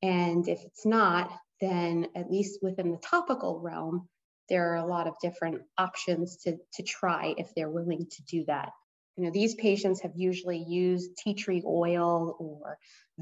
And 0.02 0.48
if 0.48 0.64
it's 0.64 0.86
not, 0.86 1.32
then 1.60 2.08
at 2.16 2.30
least 2.30 2.60
within 2.62 2.92
the 2.92 2.98
topical 2.98 3.60
realm, 3.60 4.08
there 4.50 4.74
are 4.74 4.78
a 4.78 4.86
lot 4.86 5.08
of 5.08 5.14
different 5.22 5.62
options 5.78 6.38
to, 6.44 6.58
to 6.74 6.84
try 6.84 7.34
if 7.38 7.54
they're 7.56 7.70
willing 7.70 8.08
to 8.10 8.24
do 8.24 8.46
that. 8.46 8.72
You 9.16 9.26
know, 9.26 9.32
these 9.32 9.56
patients 9.56 10.02
have 10.02 10.14
usually 10.16 10.64
used 10.68 11.18
tea 11.18 11.36
tree 11.36 11.64
oil 11.66 12.36
or 12.40 12.78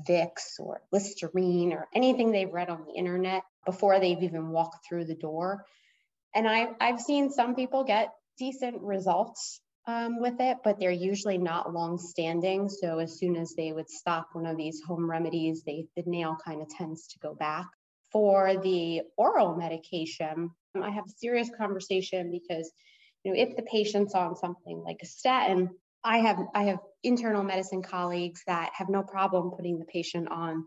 Vicks 0.08 0.60
or 0.60 0.82
Listerine 0.92 1.74
or 1.74 1.88
anything 1.94 2.32
they've 2.32 2.52
read 2.52 2.70
on 2.70 2.86
the 2.86 2.98
internet 2.98 3.44
before 3.66 4.00
they've 4.00 4.24
even 4.24 4.50
walked 4.50 4.88
through 4.88 5.06
the 5.06 5.16
door. 5.16 5.66
And 6.34 6.48
I, 6.48 6.70
I've 6.80 7.02
seen 7.02 7.32
some 7.32 7.56
people 7.56 7.84
get 7.84 8.14
decent 8.38 8.82
results 8.82 9.60
um, 9.90 10.20
with 10.20 10.40
it, 10.40 10.58
but 10.64 10.80
they're 10.80 10.92
usually 10.92 11.38
not 11.38 11.74
long 11.74 11.98
standing. 11.98 12.70
So 12.70 13.00
as 13.00 13.18
soon 13.18 13.36
as 13.36 13.54
they 13.56 13.72
would 13.72 13.90
stop 13.90 14.30
one 14.34 14.46
of 14.46 14.58
these 14.58 14.82
home 14.82 15.10
remedies, 15.10 15.64
they, 15.64 15.86
the 15.96 16.04
nail 16.06 16.38
kind 16.46 16.62
of 16.62 16.70
tends 16.70 17.08
to 17.08 17.20
go 17.20 17.34
back. 17.34 17.66
For 18.12 18.58
the 18.58 19.02
oral 19.18 19.56
medication, 19.56 20.52
I 20.80 20.90
have 20.90 21.06
a 21.06 21.18
serious 21.18 21.50
conversation 21.58 22.32
because 22.32 22.72
you 23.24 23.32
know 23.32 23.40
if 23.40 23.56
the 23.56 23.64
patient's 23.64 24.16
on 24.16 24.36
something 24.36 24.82
like 24.84 24.98
a 25.04 25.06
statin, 25.06 25.70
I 26.04 26.18
have 26.20 26.40
I 26.56 26.64
have 26.64 26.80
internal 27.04 27.44
medicine 27.44 27.84
colleagues 27.84 28.42
that 28.48 28.72
have 28.74 28.90
no 28.90 29.04
problem 29.04 29.52
putting 29.52 29.78
the 29.78 29.86
patient 29.86 30.28
on 30.32 30.66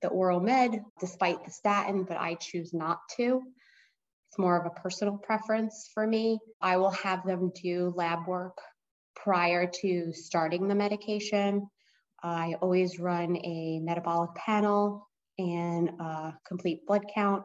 the 0.00 0.08
oral 0.08 0.40
med 0.40 0.82
despite 1.00 1.44
the 1.44 1.50
statin, 1.50 2.04
but 2.04 2.16
I 2.16 2.34
choose 2.34 2.72
not 2.72 3.00
to. 3.16 3.42
It's 4.30 4.38
more 4.38 4.56
of 4.56 4.64
a 4.64 4.80
personal 4.80 5.18
preference 5.18 5.90
for 5.92 6.06
me. 6.06 6.38
I 6.60 6.76
will 6.76 6.92
have 6.92 7.26
them 7.26 7.50
do 7.60 7.92
lab 7.96 8.28
work 8.28 8.58
prior 9.16 9.68
to 9.82 10.12
starting 10.12 10.68
the 10.68 10.76
medication. 10.76 11.68
I 12.22 12.54
always 12.62 13.00
run 13.00 13.36
a 13.44 13.80
metabolic 13.80 14.36
panel 14.36 15.08
and 15.36 15.88
a 15.98 16.34
complete 16.46 16.86
blood 16.86 17.06
count 17.12 17.42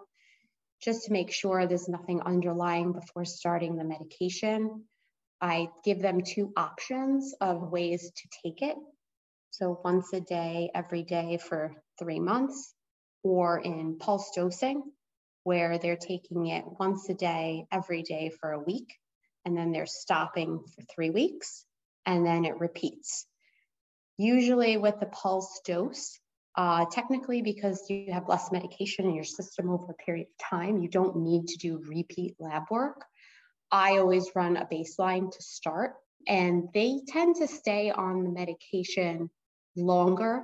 just 0.79 1.05
to 1.05 1.11
make 1.11 1.31
sure 1.31 1.65
there's 1.65 1.89
nothing 1.89 2.21
underlying 2.21 2.93
before 2.93 3.25
starting 3.25 3.77
the 3.77 3.83
medication. 3.83 4.83
I 5.41 5.69
give 5.83 6.03
them 6.03 6.21
two 6.21 6.53
options 6.55 7.33
of 7.41 7.71
ways 7.71 8.11
to 8.15 8.29
take 8.43 8.61
it. 8.61 8.75
So 9.49 9.81
once 9.83 10.13
a 10.13 10.19
day, 10.19 10.69
every 10.75 11.01
day 11.01 11.37
for 11.37 11.73
three 11.97 12.19
months, 12.19 12.75
or 13.23 13.57
in 13.59 13.97
pulse 13.97 14.29
dosing, 14.35 14.83
where 15.45 15.77
they're 15.77 15.95
taking 15.95 16.47
it 16.47 16.65
once 16.79 17.07
a 17.07 17.13
day, 17.13 17.67
every 17.71 18.01
day 18.01 18.31
for 18.41 18.51
a 18.51 18.59
week, 18.59 18.95
and 19.45 19.55
then 19.55 19.71
they're 19.71 19.85
stopping 19.85 20.59
for 20.59 20.81
three 20.93 21.11
weeks, 21.11 21.63
and 22.03 22.25
then 22.25 22.45
it 22.45 22.59
repeats. 22.59 23.27
Usually 24.17 24.77
with 24.77 24.99
the 24.99 25.05
pulse 25.05 25.61
dose, 25.63 26.19
uh, 26.55 26.85
technically, 26.91 27.43
because 27.43 27.87
you 27.91 28.11
have 28.11 28.27
less 28.27 28.51
medication 28.51 29.05
in 29.05 29.13
your 29.13 29.23
system 29.23 29.69
over 29.69 29.91
a 29.91 30.03
period 30.03 30.25
of 30.25 30.49
time, 30.49 30.79
you 30.79 30.89
don't 30.89 31.17
need 31.17 31.47
to 31.49 31.57
do 31.59 31.79
repeat 31.87 32.33
lab 32.39 32.63
work. 32.71 33.05
I 33.71 33.99
always 33.99 34.31
run 34.33 34.57
a 34.57 34.65
baseline 34.65 35.31
to 35.31 35.43
start, 35.43 35.93
and 36.27 36.69
they 36.73 37.01
tend 37.07 37.35
to 37.35 37.47
stay 37.47 37.91
on 37.91 38.23
the 38.23 38.31
medication 38.31 39.29
longer. 39.75 40.43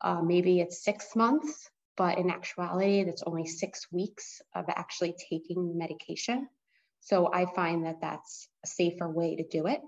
Uh, 0.00 0.20
maybe 0.20 0.58
it's 0.58 0.82
six 0.82 1.14
months 1.14 1.70
but 1.96 2.18
in 2.18 2.30
actuality, 2.30 3.04
that's 3.04 3.22
only 3.24 3.46
six 3.46 3.86
weeks 3.92 4.40
of 4.54 4.64
actually 4.68 5.14
taking 5.30 5.76
medication. 5.76 6.48
So 7.00 7.32
I 7.32 7.46
find 7.54 7.84
that 7.84 8.00
that's 8.00 8.48
a 8.64 8.68
safer 8.68 9.08
way 9.08 9.36
to 9.36 9.44
do 9.48 9.66
it. 9.66 9.80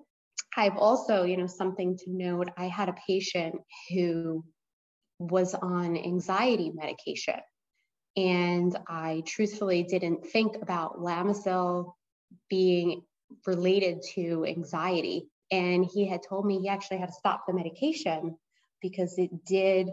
I've 0.57 0.77
also, 0.77 1.25
you 1.25 1.37
know, 1.37 1.47
something 1.47 1.97
to 1.99 2.05
note 2.11 2.51
I 2.57 2.67
had 2.67 2.89
a 2.89 2.97
patient 3.07 3.57
who 3.91 4.45
was 5.19 5.55
on 5.55 5.97
anxiety 5.97 6.73
medication. 6.75 7.41
And 8.17 8.77
I 8.89 9.23
truthfully 9.27 9.83
didn't 9.83 10.27
think 10.27 10.57
about 10.63 11.01
Lamisil 11.01 11.95
being 12.49 13.03
related 13.47 14.03
to 14.15 14.45
anxiety. 14.47 15.29
And 15.51 15.85
he 15.85 16.07
had 16.07 16.23
told 16.29 16.47
me 16.47 16.61
he 16.61 16.69
actually 16.69 16.99
had 16.99 17.09
to 17.09 17.15
stop 17.15 17.45
the 17.47 17.55
medication 17.55 18.37
because 18.81 19.19
it 19.19 19.45
did 19.45 19.89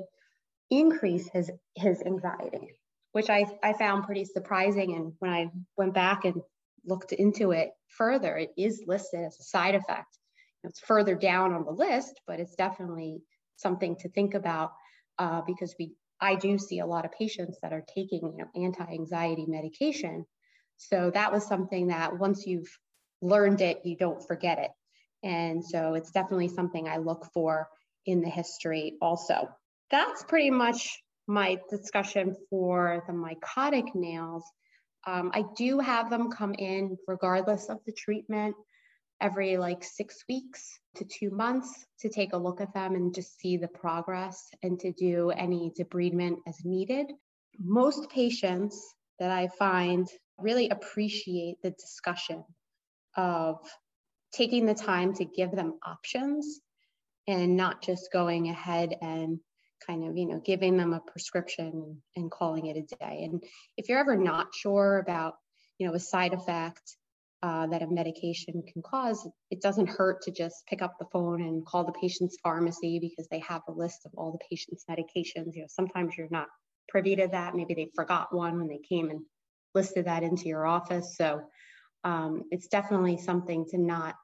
increase 0.71 1.29
his 1.29 1.51
his 1.75 2.01
anxiety, 2.01 2.69
which 3.11 3.29
I, 3.29 3.45
I 3.61 3.73
found 3.73 4.05
pretty 4.05 4.25
surprising. 4.25 4.95
And 4.95 5.13
when 5.19 5.31
I 5.31 5.51
went 5.77 5.93
back 5.93 6.25
and 6.25 6.41
looked 6.85 7.11
into 7.11 7.51
it 7.51 7.71
further, 7.89 8.37
it 8.37 8.51
is 8.57 8.83
listed 8.87 9.19
as 9.25 9.37
a 9.39 9.43
side 9.43 9.75
effect. 9.75 10.17
It's 10.63 10.79
further 10.79 11.15
down 11.15 11.53
on 11.53 11.65
the 11.65 11.71
list, 11.71 12.19
but 12.25 12.39
it's 12.39 12.55
definitely 12.55 13.21
something 13.57 13.95
to 13.97 14.09
think 14.09 14.33
about 14.33 14.71
uh, 15.19 15.41
because 15.45 15.75
we 15.77 15.93
I 16.19 16.35
do 16.35 16.57
see 16.57 16.79
a 16.79 16.85
lot 16.85 17.05
of 17.05 17.11
patients 17.11 17.57
that 17.61 17.73
are 17.73 17.83
taking 17.93 18.33
you 18.37 18.37
know 18.37 18.65
anti-anxiety 18.65 19.45
medication. 19.47 20.25
So 20.77 21.11
that 21.13 21.31
was 21.31 21.45
something 21.45 21.87
that 21.87 22.17
once 22.17 22.47
you've 22.47 22.69
learned 23.21 23.61
it, 23.61 23.81
you 23.83 23.97
don't 23.97 24.25
forget 24.25 24.57
it. 24.57 24.71
And 25.23 25.63
so 25.63 25.93
it's 25.93 26.11
definitely 26.11 26.47
something 26.47 26.87
I 26.87 26.97
look 26.97 27.27
for 27.33 27.67
in 28.07 28.21
the 28.21 28.29
history 28.29 28.97
also 28.99 29.47
that's 29.91 30.23
pretty 30.23 30.49
much 30.49 31.03
my 31.27 31.57
discussion 31.69 32.35
for 32.49 33.03
the 33.07 33.13
mycotic 33.13 33.93
nails. 33.93 34.43
Um, 35.05 35.31
I 35.33 35.43
do 35.55 35.79
have 35.79 36.09
them 36.09 36.31
come 36.31 36.53
in 36.53 36.97
regardless 37.07 37.69
of 37.69 37.79
the 37.85 37.93
treatment 37.93 38.55
every 39.19 39.57
like 39.57 39.83
six 39.83 40.23
weeks 40.27 40.79
to 40.95 41.05
two 41.05 41.29
months 41.29 41.85
to 41.99 42.09
take 42.09 42.33
a 42.33 42.37
look 42.37 42.59
at 42.59 42.73
them 42.73 42.95
and 42.95 43.13
just 43.13 43.39
see 43.39 43.55
the 43.55 43.67
progress 43.67 44.49
and 44.63 44.79
to 44.79 44.91
do 44.93 45.29
any 45.29 45.71
debridement 45.79 46.37
as 46.47 46.65
needed. 46.65 47.11
Most 47.59 48.09
patients 48.09 48.95
that 49.19 49.31
I 49.31 49.47
find 49.59 50.07
really 50.39 50.69
appreciate 50.69 51.57
the 51.61 51.71
discussion 51.71 52.43
of 53.15 53.59
taking 54.33 54.65
the 54.65 54.73
time 54.73 55.13
to 55.13 55.25
give 55.25 55.51
them 55.51 55.77
options 55.85 56.61
and 57.27 57.55
not 57.55 57.83
just 57.83 58.11
going 58.11 58.49
ahead 58.49 58.95
and 59.01 59.39
kind 59.85 60.07
of 60.07 60.17
you 60.17 60.27
know 60.27 60.41
giving 60.43 60.77
them 60.77 60.93
a 60.93 60.99
prescription 60.99 62.01
and 62.15 62.31
calling 62.31 62.67
it 62.67 62.77
a 62.77 62.95
day. 62.95 63.23
And 63.23 63.43
if 63.77 63.89
you're 63.89 63.99
ever 63.99 64.15
not 64.15 64.47
sure 64.53 64.99
about 64.99 65.35
you 65.77 65.87
know 65.87 65.93
a 65.93 65.99
side 65.99 66.33
effect 66.33 66.97
uh, 67.43 67.67
that 67.67 67.81
a 67.81 67.87
medication 67.87 68.63
can 68.71 68.81
cause 68.83 69.27
it 69.49 69.61
doesn't 69.61 69.89
hurt 69.89 70.21
to 70.21 70.31
just 70.31 70.63
pick 70.67 70.81
up 70.81 70.93
the 70.99 71.07
phone 71.11 71.41
and 71.41 71.65
call 71.65 71.85
the 71.85 71.99
patient's 71.99 72.37
pharmacy 72.43 72.99
because 72.99 73.27
they 73.29 73.39
have 73.39 73.61
a 73.67 73.71
list 73.71 74.05
of 74.05 74.11
all 74.15 74.31
the 74.31 74.45
patient's 74.49 74.85
medications. 74.89 75.55
You 75.55 75.61
know 75.61 75.67
sometimes 75.69 76.15
you're 76.17 76.27
not 76.29 76.47
privy 76.89 77.15
to 77.15 77.27
that. 77.27 77.55
Maybe 77.55 77.73
they 77.73 77.89
forgot 77.95 78.33
one 78.35 78.57
when 78.57 78.67
they 78.67 78.79
came 78.87 79.09
and 79.09 79.21
listed 79.73 80.05
that 80.05 80.23
into 80.23 80.47
your 80.47 80.65
office. 80.65 81.15
So 81.17 81.41
um, 82.03 82.43
it's 82.51 82.67
definitely 82.67 83.17
something 83.17 83.65
to 83.69 83.77
not 83.77 84.15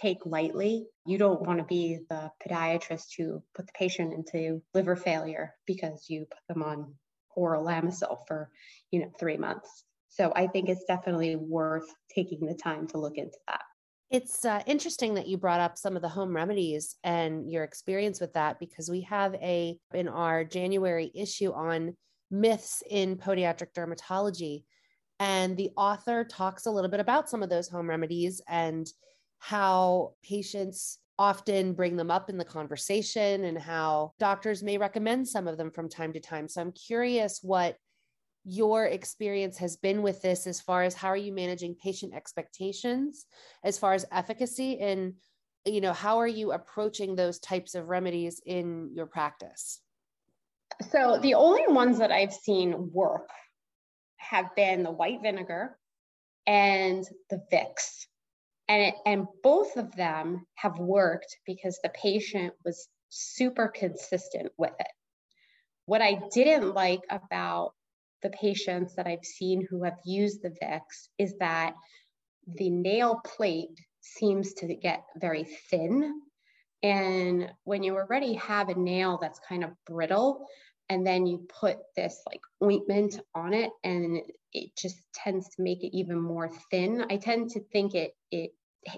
take 0.00 0.24
lightly. 0.24 0.86
You 1.06 1.18
don't 1.18 1.42
want 1.42 1.58
to 1.58 1.64
be 1.64 1.98
the 2.08 2.30
podiatrist 2.46 3.16
who 3.16 3.42
put 3.54 3.66
the 3.66 3.72
patient 3.72 4.14
into 4.14 4.62
liver 4.74 4.96
failure 4.96 5.54
because 5.66 6.06
you 6.08 6.26
put 6.30 6.54
them 6.54 6.62
on 6.62 6.94
oral 7.34 7.64
Lamisil 7.64 8.18
for, 8.26 8.50
you 8.90 9.00
know, 9.00 9.10
three 9.18 9.36
months. 9.36 9.84
So 10.08 10.32
I 10.34 10.46
think 10.46 10.68
it's 10.68 10.84
definitely 10.84 11.36
worth 11.36 11.86
taking 12.14 12.46
the 12.46 12.54
time 12.54 12.86
to 12.88 12.98
look 12.98 13.16
into 13.16 13.38
that. 13.46 13.62
It's 14.10 14.44
uh, 14.44 14.62
interesting 14.66 15.14
that 15.14 15.26
you 15.26 15.36
brought 15.36 15.60
up 15.60 15.76
some 15.76 15.94
of 15.94 16.02
the 16.02 16.08
home 16.08 16.34
remedies 16.34 16.96
and 17.04 17.50
your 17.50 17.62
experience 17.62 18.20
with 18.20 18.32
that 18.32 18.58
because 18.58 18.90
we 18.90 19.02
have 19.02 19.34
a 19.34 19.78
in 19.92 20.08
our 20.08 20.44
January 20.44 21.12
issue 21.14 21.52
on 21.52 21.94
myths 22.30 22.82
in 22.90 23.16
podiatric 23.16 23.72
dermatology 23.76 24.62
and 25.20 25.56
the 25.56 25.70
author 25.76 26.24
talks 26.24 26.66
a 26.66 26.70
little 26.70 26.90
bit 26.90 27.00
about 27.00 27.28
some 27.28 27.42
of 27.42 27.50
those 27.50 27.68
home 27.68 27.88
remedies 27.88 28.40
and 28.48 28.86
how 29.38 30.14
patients 30.22 30.98
often 31.18 31.72
bring 31.72 31.96
them 31.96 32.10
up 32.10 32.30
in 32.30 32.38
the 32.38 32.44
conversation 32.44 33.44
and 33.44 33.58
how 33.58 34.12
doctors 34.18 34.62
may 34.62 34.78
recommend 34.78 35.26
some 35.26 35.48
of 35.48 35.56
them 35.56 35.70
from 35.70 35.88
time 35.88 36.12
to 36.12 36.20
time. 36.20 36.48
So 36.48 36.60
I'm 36.60 36.72
curious 36.72 37.40
what 37.42 37.76
your 38.44 38.86
experience 38.86 39.58
has 39.58 39.76
been 39.76 40.00
with 40.02 40.22
this 40.22 40.46
as 40.46 40.60
far 40.60 40.82
as 40.82 40.94
how 40.94 41.08
are 41.08 41.16
you 41.16 41.32
managing 41.32 41.74
patient 41.74 42.14
expectations 42.14 43.26
as 43.64 43.78
far 43.78 43.92
as 43.92 44.06
efficacy 44.10 44.78
and 44.80 45.14
you 45.66 45.80
know 45.82 45.92
how 45.92 46.18
are 46.18 46.28
you 46.28 46.52
approaching 46.52 47.14
those 47.14 47.38
types 47.40 47.74
of 47.74 47.88
remedies 47.88 48.40
in 48.46 48.90
your 48.94 49.06
practice 49.06 49.82
so 50.90 51.18
the 51.20 51.34
only 51.34 51.66
ones 51.66 51.98
that 51.98 52.10
i've 52.10 52.32
seen 52.32 52.90
work 52.92 53.28
have 54.16 54.54
been 54.54 54.82
the 54.82 54.90
white 54.90 55.20
vinegar 55.22 55.76
and 56.46 57.04
the 57.28 57.42
vicks 57.52 58.06
and 58.68 58.92
and 59.06 59.26
both 59.42 59.76
of 59.76 59.94
them 59.96 60.46
have 60.54 60.78
worked 60.78 61.38
because 61.46 61.78
the 61.82 61.90
patient 61.90 62.54
was 62.64 62.88
super 63.08 63.68
consistent 63.68 64.52
with 64.58 64.74
it. 64.78 64.92
What 65.86 66.02
i 66.02 66.20
didn't 66.32 66.74
like 66.74 67.00
about 67.10 67.72
the 68.22 68.30
patients 68.30 68.94
that 68.96 69.06
i've 69.06 69.24
seen 69.24 69.66
who 69.68 69.84
have 69.84 69.96
used 70.04 70.42
the 70.42 70.54
vicks 70.62 71.08
is 71.18 71.34
that 71.40 71.74
the 72.46 72.70
nail 72.70 73.20
plate 73.24 73.78
seems 74.00 74.54
to 74.54 74.74
get 74.74 75.04
very 75.16 75.44
thin. 75.70 76.20
And 76.82 77.50
when 77.64 77.82
you 77.82 77.96
already 77.96 78.34
have 78.34 78.68
a 78.68 78.74
nail 78.78 79.18
that's 79.20 79.40
kind 79.48 79.64
of 79.64 79.70
brittle 79.86 80.46
and 80.90 81.06
then 81.06 81.26
you 81.26 81.46
put 81.60 81.78
this 81.96 82.22
like 82.26 82.40
ointment 82.62 83.20
on 83.34 83.54
it 83.54 83.70
and 83.84 84.20
it 84.52 84.70
just 84.76 84.98
tends 85.14 85.48
to 85.50 85.62
make 85.62 85.82
it 85.84 85.96
even 85.96 86.18
more 86.18 86.50
thin 86.70 87.04
i 87.10 87.16
tend 87.16 87.50
to 87.50 87.60
think 87.72 87.94
it 87.94 88.12
it 88.30 88.52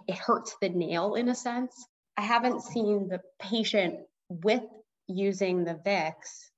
it 0.07 0.17
hurts 0.17 0.57
the 0.61 0.69
nail 0.69 1.15
in 1.15 1.29
a 1.29 1.35
sense. 1.35 1.87
I 2.17 2.23
haven't 2.23 2.63
seen 2.63 3.09
the 3.09 3.21
patient 3.41 4.01
with 4.29 4.63
using 5.07 5.65
the 5.65 5.81
Vicks 5.87 6.51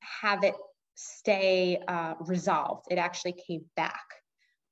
have 0.00 0.44
it 0.44 0.54
stay 0.94 1.80
uh, 1.88 2.14
resolved. 2.20 2.86
It 2.90 2.98
actually 2.98 3.34
came 3.46 3.64
back. 3.76 4.04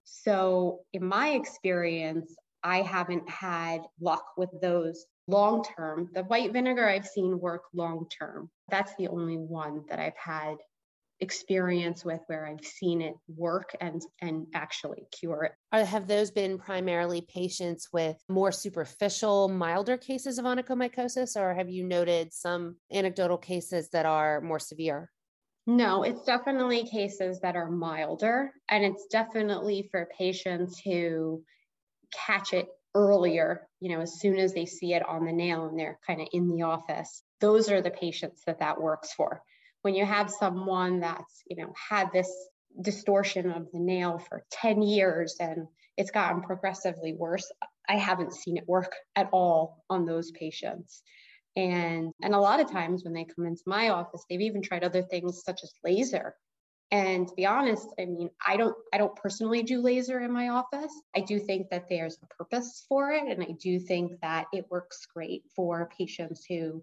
So, 0.05 0.81
in 0.93 1.05
my 1.05 1.31
experience, 1.31 2.35
I 2.63 2.83
haven't 2.83 3.29
had 3.29 3.83
luck 4.01 4.25
with 4.37 4.51
those 4.61 5.07
long 5.31 5.65
term. 5.65 6.11
The 6.13 6.25
white 6.25 6.53
vinegar 6.53 6.89
I've 6.89 7.07
seen 7.07 7.39
work 7.39 7.63
long 7.73 8.07
term. 8.09 8.51
That's 8.69 8.95
the 8.97 9.09
only 9.09 9.37
one 9.37 9.85
that 9.89 9.99
I've 9.99 10.17
had 10.17 10.57
experience 11.21 12.05
with 12.05 12.21
where 12.27 12.47
I've 12.47 12.65
seen 12.65 13.03
it 13.03 13.15
work 13.29 13.77
and 13.81 14.01
and 14.23 14.47
actually 14.55 15.05
cure 15.13 15.45
it. 15.45 15.53
Are, 15.73 15.85
have 15.85 16.07
those 16.07 16.31
been 16.31 16.59
primarily 16.59 17.21
patients 17.21 17.89
with 17.93 18.17
more 18.29 18.53
superficial, 18.53 19.49
milder 19.49 19.97
cases 19.97 20.39
of 20.39 20.47
onychomycosis, 20.47 21.41
or 21.41 21.55
have 21.55 21.69
you 21.69 21.85
noted 21.85 22.33
some 22.33 22.77
anecdotal 22.93 23.39
cases 23.39 23.91
that 23.91 24.07
are 24.07 24.41
more 24.41 24.59
severe? 24.59 25.11
No, 25.67 26.03
it's 26.03 26.25
definitely 26.25 26.89
cases 26.89 27.39
that 27.41 27.55
are 27.55 27.71
milder, 27.71 28.53
and 28.71 28.85
it's 28.85 29.07
definitely 29.07 29.89
for 29.91 30.09
patients 30.17 30.81
who 30.81 31.45
catch 32.13 32.55
it 32.55 32.67
earlier, 32.95 33.67
you 33.81 33.91
know, 33.91 34.01
as 34.01 34.21
soon 34.21 34.39
as 34.39 34.53
they 34.53 34.67
see 34.67 34.95
it 34.95 35.07
on 35.09 35.25
the 35.25 35.33
nail 35.33 35.67
and 35.67 35.79
they're 35.79 35.99
kind 36.07 36.21
of 36.21 36.29
in 36.33 36.49
the 36.49 36.63
office. 36.63 37.23
Those 37.41 37.71
are 37.71 37.81
the 37.81 37.91
patients 37.91 38.43
that 38.47 38.61
that 38.61 38.81
works 38.81 39.13
for 39.13 39.43
when 39.83 39.95
you 39.95 40.05
have 40.05 40.31
someone 40.31 41.01
that's 41.01 41.43
you 41.47 41.57
know 41.57 41.73
had 41.89 42.11
this 42.13 42.31
distortion 42.83 43.51
of 43.51 43.67
the 43.73 43.79
nail 43.79 44.19
for 44.19 44.45
10 44.53 44.83
years 44.83 45.37
and 45.41 45.67
it's 45.97 46.11
gotten 46.11 46.41
progressively 46.43 47.15
worse 47.15 47.51
i 47.89 47.97
haven't 47.97 48.33
seen 48.33 48.57
it 48.57 48.69
work 48.69 48.95
at 49.17 49.29
all 49.33 49.85
on 49.91 50.07
those 50.07 50.31
patients 50.33 51.03
and 51.57 52.13
and 52.23 52.35
a 52.35 52.39
lot 52.39 52.61
of 52.61 52.71
times 52.71 53.03
when 53.03 53.13
they 53.13 53.25
come 53.25 53.47
into 53.47 53.63
my 53.67 53.89
office 53.89 54.25
they've 54.29 54.41
even 54.41 54.63
tried 54.63 54.85
other 54.85 55.03
things 55.03 55.43
such 55.45 55.61
as 55.65 55.73
laser 55.85 56.35
and 56.93 57.29
to 57.29 57.35
be 57.35 57.47
honest 57.47 57.89
i 57.99 58.05
mean 58.05 58.29
i 58.47 58.57
don't 58.57 58.75
i 58.93 58.99
don't 58.99 59.15
personally 59.17 59.63
do 59.63 59.81
laser 59.81 60.21
in 60.21 60.33
my 60.33 60.49
office 60.49 60.93
i 61.17 61.21
do 61.21 61.39
think 61.39 61.69
that 61.71 61.89
there's 61.89 62.19
a 62.23 62.27
purpose 62.27 62.85
for 62.89 63.13
it 63.13 63.25
and 63.29 63.43
i 63.43 63.55
do 63.61 63.79
think 63.79 64.13
that 64.21 64.47
it 64.53 64.65
works 64.71 65.07
great 65.15 65.43
for 65.55 65.89
patients 65.97 66.45
who 66.49 66.83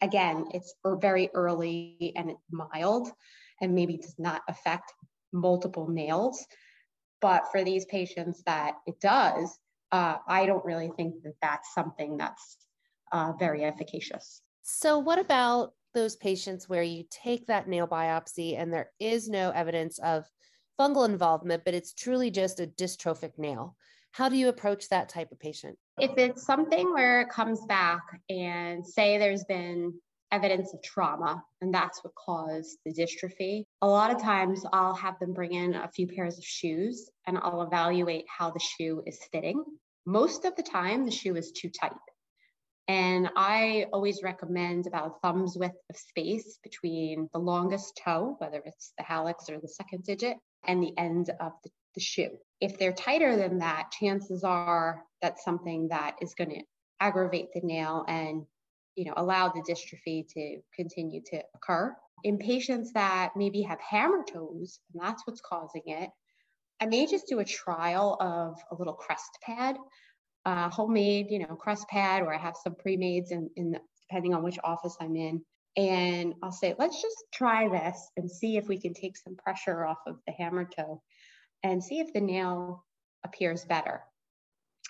again, 0.00 0.46
it's 0.52 0.74
very 1.00 1.30
early 1.34 2.12
and 2.16 2.30
it's 2.30 2.42
mild 2.50 3.08
and 3.60 3.74
maybe 3.74 3.96
does 3.96 4.14
not 4.18 4.42
affect 4.48 4.92
multiple 5.32 5.88
nails. 5.88 6.44
But 7.20 7.44
for 7.50 7.64
these 7.64 7.84
patients 7.86 8.42
that 8.46 8.74
it 8.86 9.00
does, 9.00 9.58
uh, 9.92 10.16
I 10.26 10.46
don't 10.46 10.64
really 10.64 10.90
think 10.96 11.22
that 11.22 11.34
that's 11.40 11.72
something 11.74 12.16
that's 12.16 12.58
uh, 13.12 13.32
very 13.38 13.64
efficacious. 13.64 14.42
So, 14.62 14.98
what 14.98 15.18
about 15.18 15.72
those 15.94 16.16
patients 16.16 16.68
where 16.68 16.82
you 16.82 17.04
take 17.10 17.46
that 17.46 17.68
nail 17.68 17.86
biopsy 17.86 18.58
and 18.58 18.72
there 18.72 18.90
is 19.00 19.28
no 19.28 19.50
evidence 19.50 19.98
of 20.00 20.24
fungal 20.78 21.08
involvement, 21.08 21.64
but 21.64 21.74
it's 21.74 21.94
truly 21.94 22.30
just 22.30 22.60
a 22.60 22.66
dystrophic 22.66 23.38
nail? 23.38 23.76
How 24.12 24.28
do 24.28 24.36
you 24.36 24.48
approach 24.48 24.88
that 24.88 25.08
type 25.08 25.32
of 25.32 25.40
patient? 25.40 25.76
If 25.98 26.12
it's 26.18 26.44
something 26.44 26.92
where 26.92 27.22
it 27.22 27.30
comes 27.30 27.64
back 27.66 28.02
and 28.28 28.86
say 28.86 29.18
there's 29.18 29.44
been 29.44 29.94
evidence 30.30 30.74
of 30.74 30.82
trauma 30.82 31.42
and 31.60 31.72
that's 31.72 32.02
what 32.02 32.14
caused 32.14 32.78
the 32.84 32.92
dystrophy, 32.92 33.64
a 33.82 33.86
lot 33.86 34.10
of 34.10 34.20
times 34.20 34.64
I'll 34.72 34.94
have 34.94 35.18
them 35.18 35.32
bring 35.32 35.52
in 35.52 35.74
a 35.74 35.88
few 35.88 36.06
pairs 36.06 36.38
of 36.38 36.44
shoes 36.44 37.10
and 37.26 37.38
I'll 37.38 37.62
evaluate 37.62 38.24
how 38.28 38.50
the 38.50 38.60
shoe 38.60 39.02
is 39.06 39.18
fitting. 39.32 39.64
Most 40.06 40.44
of 40.44 40.54
the 40.56 40.62
time, 40.62 41.04
the 41.04 41.10
shoe 41.10 41.36
is 41.36 41.52
too 41.52 41.70
tight. 41.70 41.92
And 42.86 43.30
I 43.34 43.86
always 43.92 44.22
recommend 44.22 44.86
about 44.86 45.06
a 45.06 45.18
thumb's 45.22 45.56
width 45.56 45.76
of 45.88 45.96
space 45.96 46.58
between 46.62 47.30
the 47.32 47.38
longest 47.38 47.98
toe, 48.04 48.36
whether 48.38 48.62
it's 48.64 48.92
the 48.98 49.04
hallux 49.04 49.50
or 49.50 49.58
the 49.58 49.68
second 49.68 50.04
digit, 50.04 50.36
and 50.66 50.82
the 50.82 50.92
end 50.98 51.30
of 51.40 51.52
the, 51.62 51.70
the 51.94 52.00
shoe. 52.00 52.38
If 52.60 52.78
they're 52.78 52.92
tighter 52.92 53.36
than 53.36 53.58
that, 53.58 53.90
chances 53.92 54.44
are 54.44 55.02
that's 55.22 55.44
something 55.44 55.88
that 55.88 56.16
is 56.20 56.34
going 56.34 56.50
to 56.50 56.62
aggravate 57.00 57.48
the 57.54 57.60
nail 57.62 58.04
and 58.06 58.44
you 58.96 59.06
know 59.06 59.14
allow 59.16 59.48
the 59.48 59.62
dystrophy 59.62 60.26
to 60.28 60.60
continue 60.76 61.22
to 61.26 61.42
occur. 61.54 61.96
In 62.22 62.38
patients 62.38 62.92
that 62.92 63.32
maybe 63.36 63.62
have 63.62 63.80
hammer 63.80 64.24
toes, 64.30 64.78
and 64.92 65.02
that's 65.02 65.26
what's 65.26 65.40
causing 65.40 65.82
it, 65.86 66.10
I 66.80 66.86
may 66.86 67.06
just 67.06 67.28
do 67.28 67.38
a 67.38 67.44
trial 67.44 68.16
of 68.20 68.58
a 68.70 68.74
little 68.74 68.94
crest 68.94 69.38
pad, 69.42 69.76
uh, 70.46 70.68
homemade, 70.70 71.30
you 71.30 71.38
know, 71.40 71.56
crest 71.56 71.88
pad, 71.88 72.22
or 72.22 72.34
I 72.34 72.38
have 72.38 72.56
some 72.62 72.74
pre-mades 72.74 73.30
in, 73.30 73.50
in 73.56 73.70
the, 73.72 73.80
depending 74.08 74.34
on 74.34 74.42
which 74.42 74.58
office 74.62 74.96
I'm 75.00 75.16
in. 75.16 75.42
And 75.76 76.34
I'll 76.42 76.52
say, 76.52 76.74
let's 76.78 77.02
just 77.02 77.16
try 77.32 77.68
this 77.68 78.10
and 78.16 78.30
see 78.30 78.56
if 78.56 78.68
we 78.68 78.78
can 78.78 78.94
take 78.94 79.16
some 79.16 79.34
pressure 79.36 79.84
off 79.86 79.98
of 80.06 80.18
the 80.26 80.32
hammer 80.32 80.64
toe. 80.64 81.02
and 81.64 81.82
see 81.82 81.98
if 81.98 82.12
the 82.12 82.20
nail 82.20 82.84
appears 83.24 83.64
better. 83.64 84.02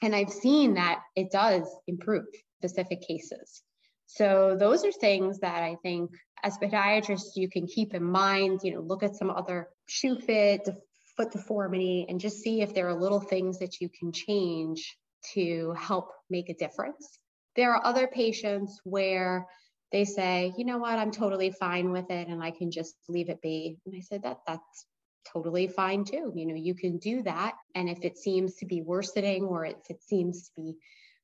And 0.03 0.15
I've 0.15 0.31
seen 0.31 0.75
that 0.75 1.01
it 1.17 1.31
does 1.31 1.63
improve 1.87 2.25
specific 2.59 3.01
cases. 3.01 3.63
So 4.07 4.57
those 4.59 4.85
are 4.85 4.93
things 4.93 5.39
that 5.41 5.63
I 5.63 5.77
think 5.83 6.11
as 6.43 6.59
podiatrists 6.59 7.37
you 7.37 7.49
can 7.49 7.67
keep 7.67 7.95
in 7.95 8.05
mind, 8.05 8.61
you 8.63 8.75
know, 8.75 8.81
look 8.81 9.03
at 9.03 9.17
some 9.17 9.31
other 9.31 9.69
shoe 9.87 10.19
fit, 10.19 10.69
foot 11.17 11.33
deformity, 11.33 12.07
and 12.09 12.21
just 12.21 12.41
see 12.41 12.61
if 12.61 12.75
there 12.75 12.89
are 12.89 13.01
little 13.01 13.21
things 13.21 13.61
that 13.61 13.81
you 13.81 13.89
can 13.89 14.13
change 14.13 14.97
to 15.33 15.75
help 15.79 16.11
make 16.31 16.49
a 16.49 16.55
difference. 16.55 17.19
There 17.57 17.73
are 17.75 17.85
other 17.85 18.07
patients 18.07 18.81
where 18.85 19.47
they 19.93 20.05
say, 20.05 20.53
you 20.57 20.65
know 20.65 20.79
what, 20.79 20.99
I'm 20.99 21.13
totally 21.13 21.51
fine 21.51 21.93
with 21.93 22.11
it 22.11 22.29
and 22.29 22.43
I 22.43 22.51
can 22.51 22.71
just 22.71 22.97
leave 23.09 23.29
it 23.29 23.41
be. 23.41 23.79
And 23.87 23.95
I 23.97 24.01
said 24.01 24.25
that 24.25 24.39
that's 24.47 24.87
totally 25.33 25.69
fine 25.69 26.05
too. 26.05 26.33
You 26.35 26.47
know, 26.47 26.55
you 26.55 26.75
can 26.75 26.99
do 26.99 27.23
that. 27.23 27.55
And 27.75 27.89
if 27.89 28.05
it 28.05 28.19
seems 28.19 28.57
to 28.57 28.67
be 28.67 28.83
worsening 28.83 29.45
or 29.45 29.65
if 29.65 29.89
it 29.89 30.03
seems 30.03 30.49
to 30.49 30.51
be 30.57 30.77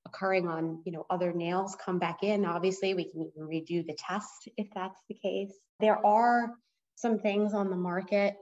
occurring 0.06 0.48
on, 0.48 0.82
you 0.84 0.92
know, 0.92 1.04
other 1.10 1.32
nails 1.32 1.76
come 1.84 1.98
back 1.98 2.22
in, 2.22 2.44
obviously 2.44 2.94
we 2.94 3.10
can 3.10 3.22
even 3.22 3.48
redo 3.48 3.86
the 3.86 3.96
test 3.98 4.48
if 4.56 4.68
that's 4.74 5.00
the 5.08 5.14
case. 5.14 5.52
There 5.80 6.04
are 6.06 6.52
some 6.94 7.18
things 7.18 7.54
on 7.54 7.70
the 7.70 7.76
market 7.76 8.36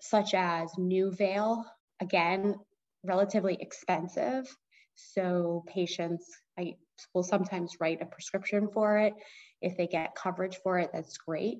such 0.00 0.34
as 0.34 0.70
Nuvail, 0.78 1.64
again, 2.00 2.56
relatively 3.02 3.56
expensive. 3.60 4.54
So 4.94 5.64
patients 5.66 6.30
I 6.58 6.76
will 7.12 7.22
sometimes 7.22 7.76
write 7.80 8.02
a 8.02 8.06
prescription 8.06 8.68
for 8.72 8.98
it. 8.98 9.14
If 9.60 9.76
they 9.76 9.86
get 9.86 10.14
coverage 10.14 10.58
for 10.62 10.78
it, 10.78 10.90
that's 10.92 11.16
great. 11.18 11.58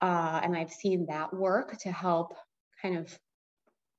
Uh, 0.00 0.40
and 0.42 0.56
I've 0.56 0.72
seen 0.72 1.06
that 1.06 1.34
work 1.34 1.78
to 1.78 1.92
help 1.92 2.34
kind 2.80 2.98
of 2.98 3.18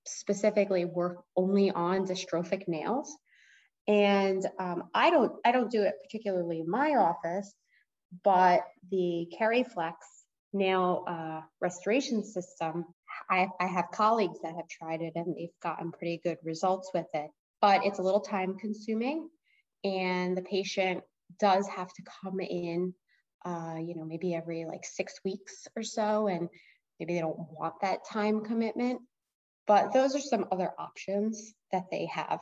specifically 0.05 0.85
work 0.85 1.23
only 1.35 1.71
on 1.71 2.05
dystrophic 2.05 2.67
nails. 2.67 3.15
And 3.87 4.45
um, 4.59 4.83
I 4.93 5.09
don't 5.09 5.33
I 5.45 5.51
don't 5.51 5.71
do 5.71 5.83
it 5.83 5.95
particularly 6.03 6.59
in 6.59 6.69
my 6.69 6.95
office, 6.95 7.53
but 8.23 8.61
the 8.91 9.27
Keryflex 9.39 9.93
nail 10.53 11.03
uh, 11.07 11.41
restoration 11.61 12.23
system, 12.23 12.85
I, 13.29 13.47
I 13.59 13.67
have 13.67 13.91
colleagues 13.91 14.39
that 14.43 14.55
have 14.55 14.67
tried 14.69 15.01
it 15.01 15.13
and 15.15 15.35
they've 15.35 15.49
gotten 15.61 15.91
pretty 15.91 16.19
good 16.23 16.37
results 16.43 16.91
with 16.93 17.07
it. 17.13 17.29
But 17.61 17.85
it's 17.85 17.99
a 17.99 18.03
little 18.03 18.21
time 18.21 18.57
consuming, 18.57 19.29
and 19.83 20.37
the 20.37 20.43
patient 20.43 21.03
does 21.39 21.67
have 21.67 21.91
to 21.93 22.03
come 22.21 22.39
in, 22.39 22.93
uh, 23.45 23.75
you 23.79 23.95
know, 23.95 24.05
maybe 24.05 24.33
every 24.33 24.65
like 24.65 24.85
six 24.85 25.15
weeks 25.25 25.67
or 25.75 25.83
so, 25.83 26.27
and 26.27 26.49
maybe 26.99 27.15
they 27.15 27.21
don't 27.21 27.39
want 27.51 27.75
that 27.81 28.05
time 28.09 28.43
commitment. 28.43 29.01
But 29.65 29.91
those 29.91 30.15
are 30.15 30.19
some 30.19 30.45
other 30.51 30.71
options 30.79 31.53
that 31.71 31.85
they 31.91 32.05
have. 32.05 32.39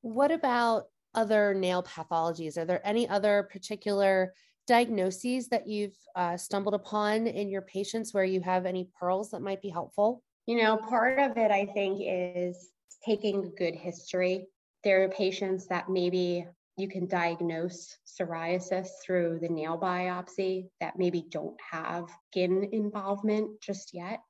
What 0.00 0.30
about 0.30 0.84
other 1.14 1.54
nail 1.54 1.82
pathologies? 1.82 2.56
Are 2.56 2.64
there 2.64 2.86
any 2.86 3.08
other 3.08 3.48
particular 3.50 4.32
diagnoses 4.66 5.48
that 5.48 5.66
you've 5.66 5.96
uh, 6.16 6.36
stumbled 6.36 6.74
upon 6.74 7.26
in 7.26 7.48
your 7.50 7.62
patients 7.62 8.14
where 8.14 8.24
you 8.24 8.40
have 8.40 8.66
any 8.66 8.88
pearls 8.98 9.30
that 9.30 9.42
might 9.42 9.60
be 9.60 9.68
helpful? 9.68 10.22
You 10.46 10.62
know, 10.62 10.76
part 10.76 11.18
of 11.18 11.36
it, 11.36 11.50
I 11.50 11.66
think, 11.66 12.00
is 12.02 12.70
taking 13.04 13.52
good 13.56 13.74
history. 13.74 14.46
There 14.82 15.04
are 15.04 15.08
patients 15.08 15.66
that 15.68 15.88
maybe 15.88 16.46
you 16.76 16.88
can 16.88 17.06
diagnose 17.06 17.96
psoriasis 18.04 18.88
through 19.04 19.38
the 19.40 19.48
nail 19.48 19.78
biopsy 19.78 20.68
that 20.80 20.98
maybe 20.98 21.24
don't 21.30 21.56
have 21.70 22.08
skin 22.30 22.68
involvement 22.72 23.60
just 23.60 23.94
yet. 23.94 24.20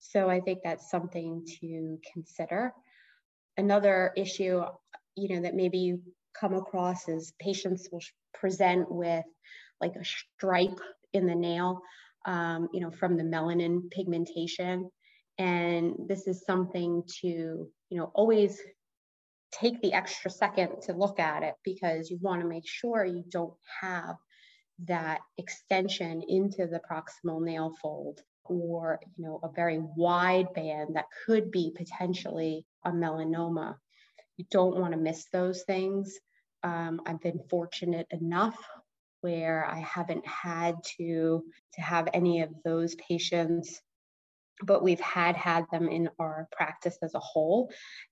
So 0.00 0.28
I 0.28 0.40
think 0.40 0.60
that's 0.62 0.90
something 0.90 1.46
to 1.60 1.98
consider. 2.12 2.72
Another 3.56 4.12
issue, 4.16 4.62
you 5.16 5.28
know, 5.34 5.42
that 5.42 5.54
maybe 5.54 5.78
you 5.78 6.02
come 6.38 6.54
across 6.54 7.08
is 7.08 7.32
patients 7.40 7.88
will 7.90 8.02
present 8.34 8.90
with 8.90 9.24
like 9.80 9.96
a 9.96 10.04
stripe 10.04 10.80
in 11.12 11.26
the 11.26 11.34
nail, 11.34 11.80
um, 12.26 12.68
you 12.72 12.80
know, 12.80 12.90
from 12.90 13.16
the 13.16 13.24
melanin 13.24 13.90
pigmentation. 13.90 14.90
And 15.38 15.94
this 16.08 16.26
is 16.26 16.44
something 16.44 17.04
to, 17.20 17.28
you 17.28 17.98
know, 17.98 18.10
always 18.14 18.60
take 19.52 19.80
the 19.80 19.92
extra 19.92 20.30
second 20.30 20.82
to 20.82 20.92
look 20.92 21.18
at 21.20 21.42
it 21.42 21.54
because 21.64 22.10
you 22.10 22.18
want 22.20 22.42
to 22.42 22.48
make 22.48 22.66
sure 22.66 23.04
you 23.04 23.24
don't 23.28 23.54
have 23.80 24.16
that 24.84 25.20
extension 25.38 26.22
into 26.28 26.66
the 26.66 26.80
proximal 26.90 27.42
nail 27.42 27.74
fold 27.80 28.20
or 28.44 29.00
you 29.16 29.24
know 29.24 29.40
a 29.42 29.50
very 29.50 29.80
wide 29.96 30.52
band 30.54 30.96
that 30.96 31.06
could 31.26 31.50
be 31.50 31.72
potentially 31.76 32.64
a 32.84 32.90
melanoma. 32.90 33.76
You 34.36 34.44
don't 34.50 34.76
want 34.76 34.92
to 34.92 34.98
miss 34.98 35.26
those 35.32 35.62
things. 35.62 36.18
Um, 36.64 37.00
i've 37.06 37.20
been 37.20 37.40
fortunate 37.48 38.08
enough 38.10 38.58
where 39.20 39.64
i 39.64 39.78
haven't 39.78 40.26
had 40.26 40.74
to 40.96 41.44
to 41.74 41.80
have 41.80 42.08
any 42.12 42.40
of 42.40 42.50
those 42.64 42.96
patients 42.96 43.80
but 44.62 44.82
we've 44.82 45.00
had 45.00 45.36
had 45.36 45.64
them 45.70 45.88
in 45.88 46.08
our 46.18 46.48
practice 46.52 46.98
as 47.02 47.14
a 47.14 47.20
whole 47.20 47.70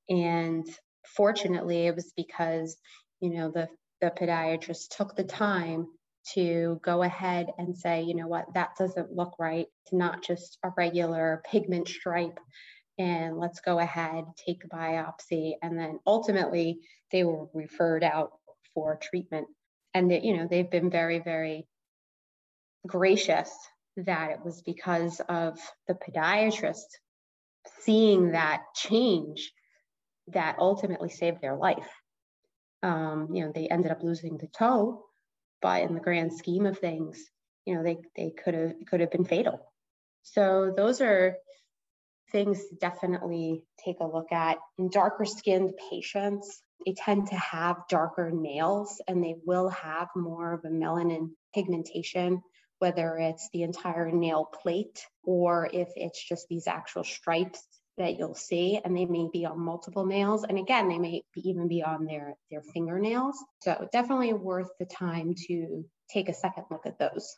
and 0.09 0.67
fortunately, 1.15 1.87
it 1.87 1.95
was 1.95 2.13
because, 2.17 2.77
you 3.21 3.31
know, 3.31 3.51
the, 3.51 3.69
the 4.01 4.11
podiatrist 4.11 4.97
took 4.97 5.17
the 5.17 5.25
time 5.25 5.87
to 6.35 6.81
go 6.83 7.03
ahead 7.03 7.49
and 7.59 7.77
say, 7.77 8.03
you 8.03 8.15
know 8.15 8.27
what, 8.27 8.53
that 8.55 8.71
doesn't 8.79 9.13
look 9.13 9.35
right. 9.39 9.67
It's 9.85 9.93
not 9.93 10.25
just 10.25 10.59
a 10.65 10.71
regular 10.77 11.43
pigment 11.51 11.89
stripe. 11.89 12.39
And 12.99 13.39
let's 13.39 13.61
go 13.61 13.79
ahead, 13.79 14.25
take 14.45 14.65
a 14.65 14.69
biopsy. 14.69 15.53
And 15.63 15.79
then 15.79 16.01
ultimately, 16.07 16.81
they 17.13 17.25
were 17.25 17.47
referred 17.53 18.03
out 18.03 18.33
for 18.75 18.99
treatment. 19.01 19.47
And, 19.95 20.11
they, 20.11 20.21
you 20.23 20.37
know, 20.37 20.49
they've 20.51 20.71
been 20.71 20.91
very, 20.91 21.21
very 21.21 21.67
gracious 22.87 23.51
that 23.97 24.31
it 24.31 24.45
was 24.45 24.63
because 24.63 25.21
of 25.29 25.59
the 25.89 25.95
podiatrist 25.95 26.85
seeing 27.81 28.33
that 28.33 28.63
change 28.75 29.53
that 30.29 30.57
ultimately 30.59 31.09
saved 31.09 31.41
their 31.41 31.57
life. 31.57 31.89
Um, 32.83 33.29
you 33.33 33.45
know, 33.45 33.53
they 33.55 33.69
ended 33.69 33.91
up 33.91 34.03
losing 34.03 34.37
the 34.37 34.49
toe, 34.49 35.05
but 35.63 35.83
in 35.83 35.95
the 35.95 36.01
grand 36.01 36.33
scheme 36.33 36.67
of 36.67 36.79
things, 36.79 37.25
you 37.65 37.75
know, 37.75 37.83
they 37.83 37.99
they 38.17 38.31
could 38.31 38.55
have 38.55 38.73
could 38.89 39.01
have 39.01 39.11
been 39.11 39.25
fatal. 39.25 39.61
So 40.23 40.73
those 40.77 41.01
are 41.01 41.37
things 42.33 42.59
to 42.69 42.77
definitely 42.77 43.63
take 43.85 43.97
a 44.01 44.07
look 44.07 44.33
at. 44.33 44.59
In 44.79 44.91
darker 44.91 45.25
skinned 45.25 45.73
patients, 45.91 46.63
they 46.85 46.95
tend 46.95 47.29
to 47.29 47.37
have 47.37 47.89
darker 47.89 48.31
nails 48.33 49.01
and 49.07 49.23
they 49.23 49.37
will 49.45 49.69
have 49.71 50.09
more 50.15 50.53
of 50.53 50.65
a 50.65 50.69
melanin 50.69 51.31
pigmentation, 51.55 52.43
whether 52.79 53.17
it's 53.19 53.49
the 53.53 53.63
entire 53.63 54.11
nail 54.11 54.45
plate 54.45 55.05
or 55.25 55.69
if 55.73 55.89
it's 55.97 56.23
just 56.23 56.47
these 56.49 56.67
actual 56.67 57.05
stripes 57.05 57.63
that 57.99 58.19
you'll 58.19 58.35
see 58.35 58.79
and 58.85 58.97
they 58.97 59.07
may 59.07 59.29
be 59.33 59.47
on 59.47 59.59
multiple 59.59 60.05
nails. 60.05 60.45
And 60.45 60.59
again 60.59 60.89
they 60.89 60.99
may 60.99 61.23
be, 61.35 61.49
even 61.49 61.69
be 61.69 61.83
on 61.83 62.05
their 62.05 62.35
their 62.51 62.63
fingernails. 62.63 63.37
So 63.63 63.89
definitely 63.93 64.35
worth 64.35 64.69
the 64.79 64.87
time 64.87 65.35
to 65.49 65.85
take 66.13 66.29
a 66.29 66.35
second 66.35 66.65
look 66.71 66.87
at 66.87 66.99
those. 66.99 67.37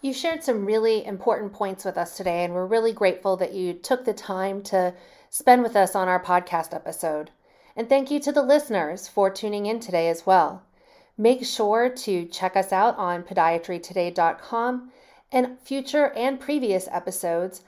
You 0.00 0.14
shared 0.14 0.42
some 0.42 0.64
really 0.64 1.04
important 1.04 1.52
points 1.52 1.84
with 1.84 1.98
us 1.98 2.16
today 2.16 2.44
and 2.44 2.54
we're 2.54 2.66
really 2.66 2.92
grateful 2.92 3.36
that 3.36 3.52
you 3.52 3.74
took 3.74 4.06
the 4.06 4.14
time 4.14 4.62
to 4.64 4.94
spend 5.28 5.62
with 5.62 5.76
us 5.76 5.94
on 5.94 6.08
our 6.08 6.22
podcast 6.22 6.74
episode. 6.74 7.30
And 7.76 7.88
thank 7.88 8.10
you 8.10 8.18
to 8.20 8.32
the 8.32 8.42
listeners 8.42 9.08
for 9.08 9.30
tuning 9.30 9.66
in 9.66 9.78
today 9.78 10.08
as 10.08 10.24
well 10.24 10.62
make 11.20 11.44
sure 11.44 11.90
to 11.90 12.24
check 12.24 12.56
us 12.56 12.72
out 12.72 12.96
on 12.96 13.22
podiatrytoday.com 13.22 14.90
and 15.30 15.58
future 15.60 16.12
and 16.16 16.40
previous 16.40 16.88
episodes 16.90 17.62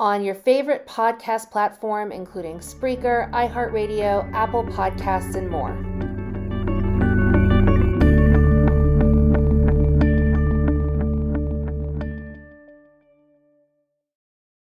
on 0.00 0.24
your 0.24 0.34
favorite 0.34 0.86
podcast 0.86 1.50
platform, 1.50 2.10
including 2.10 2.58
Spreaker, 2.58 3.30
iHeartRadio, 3.30 4.32
Apple 4.32 4.64
Podcasts, 4.64 5.36
and 5.36 5.48
more. 5.48 6.07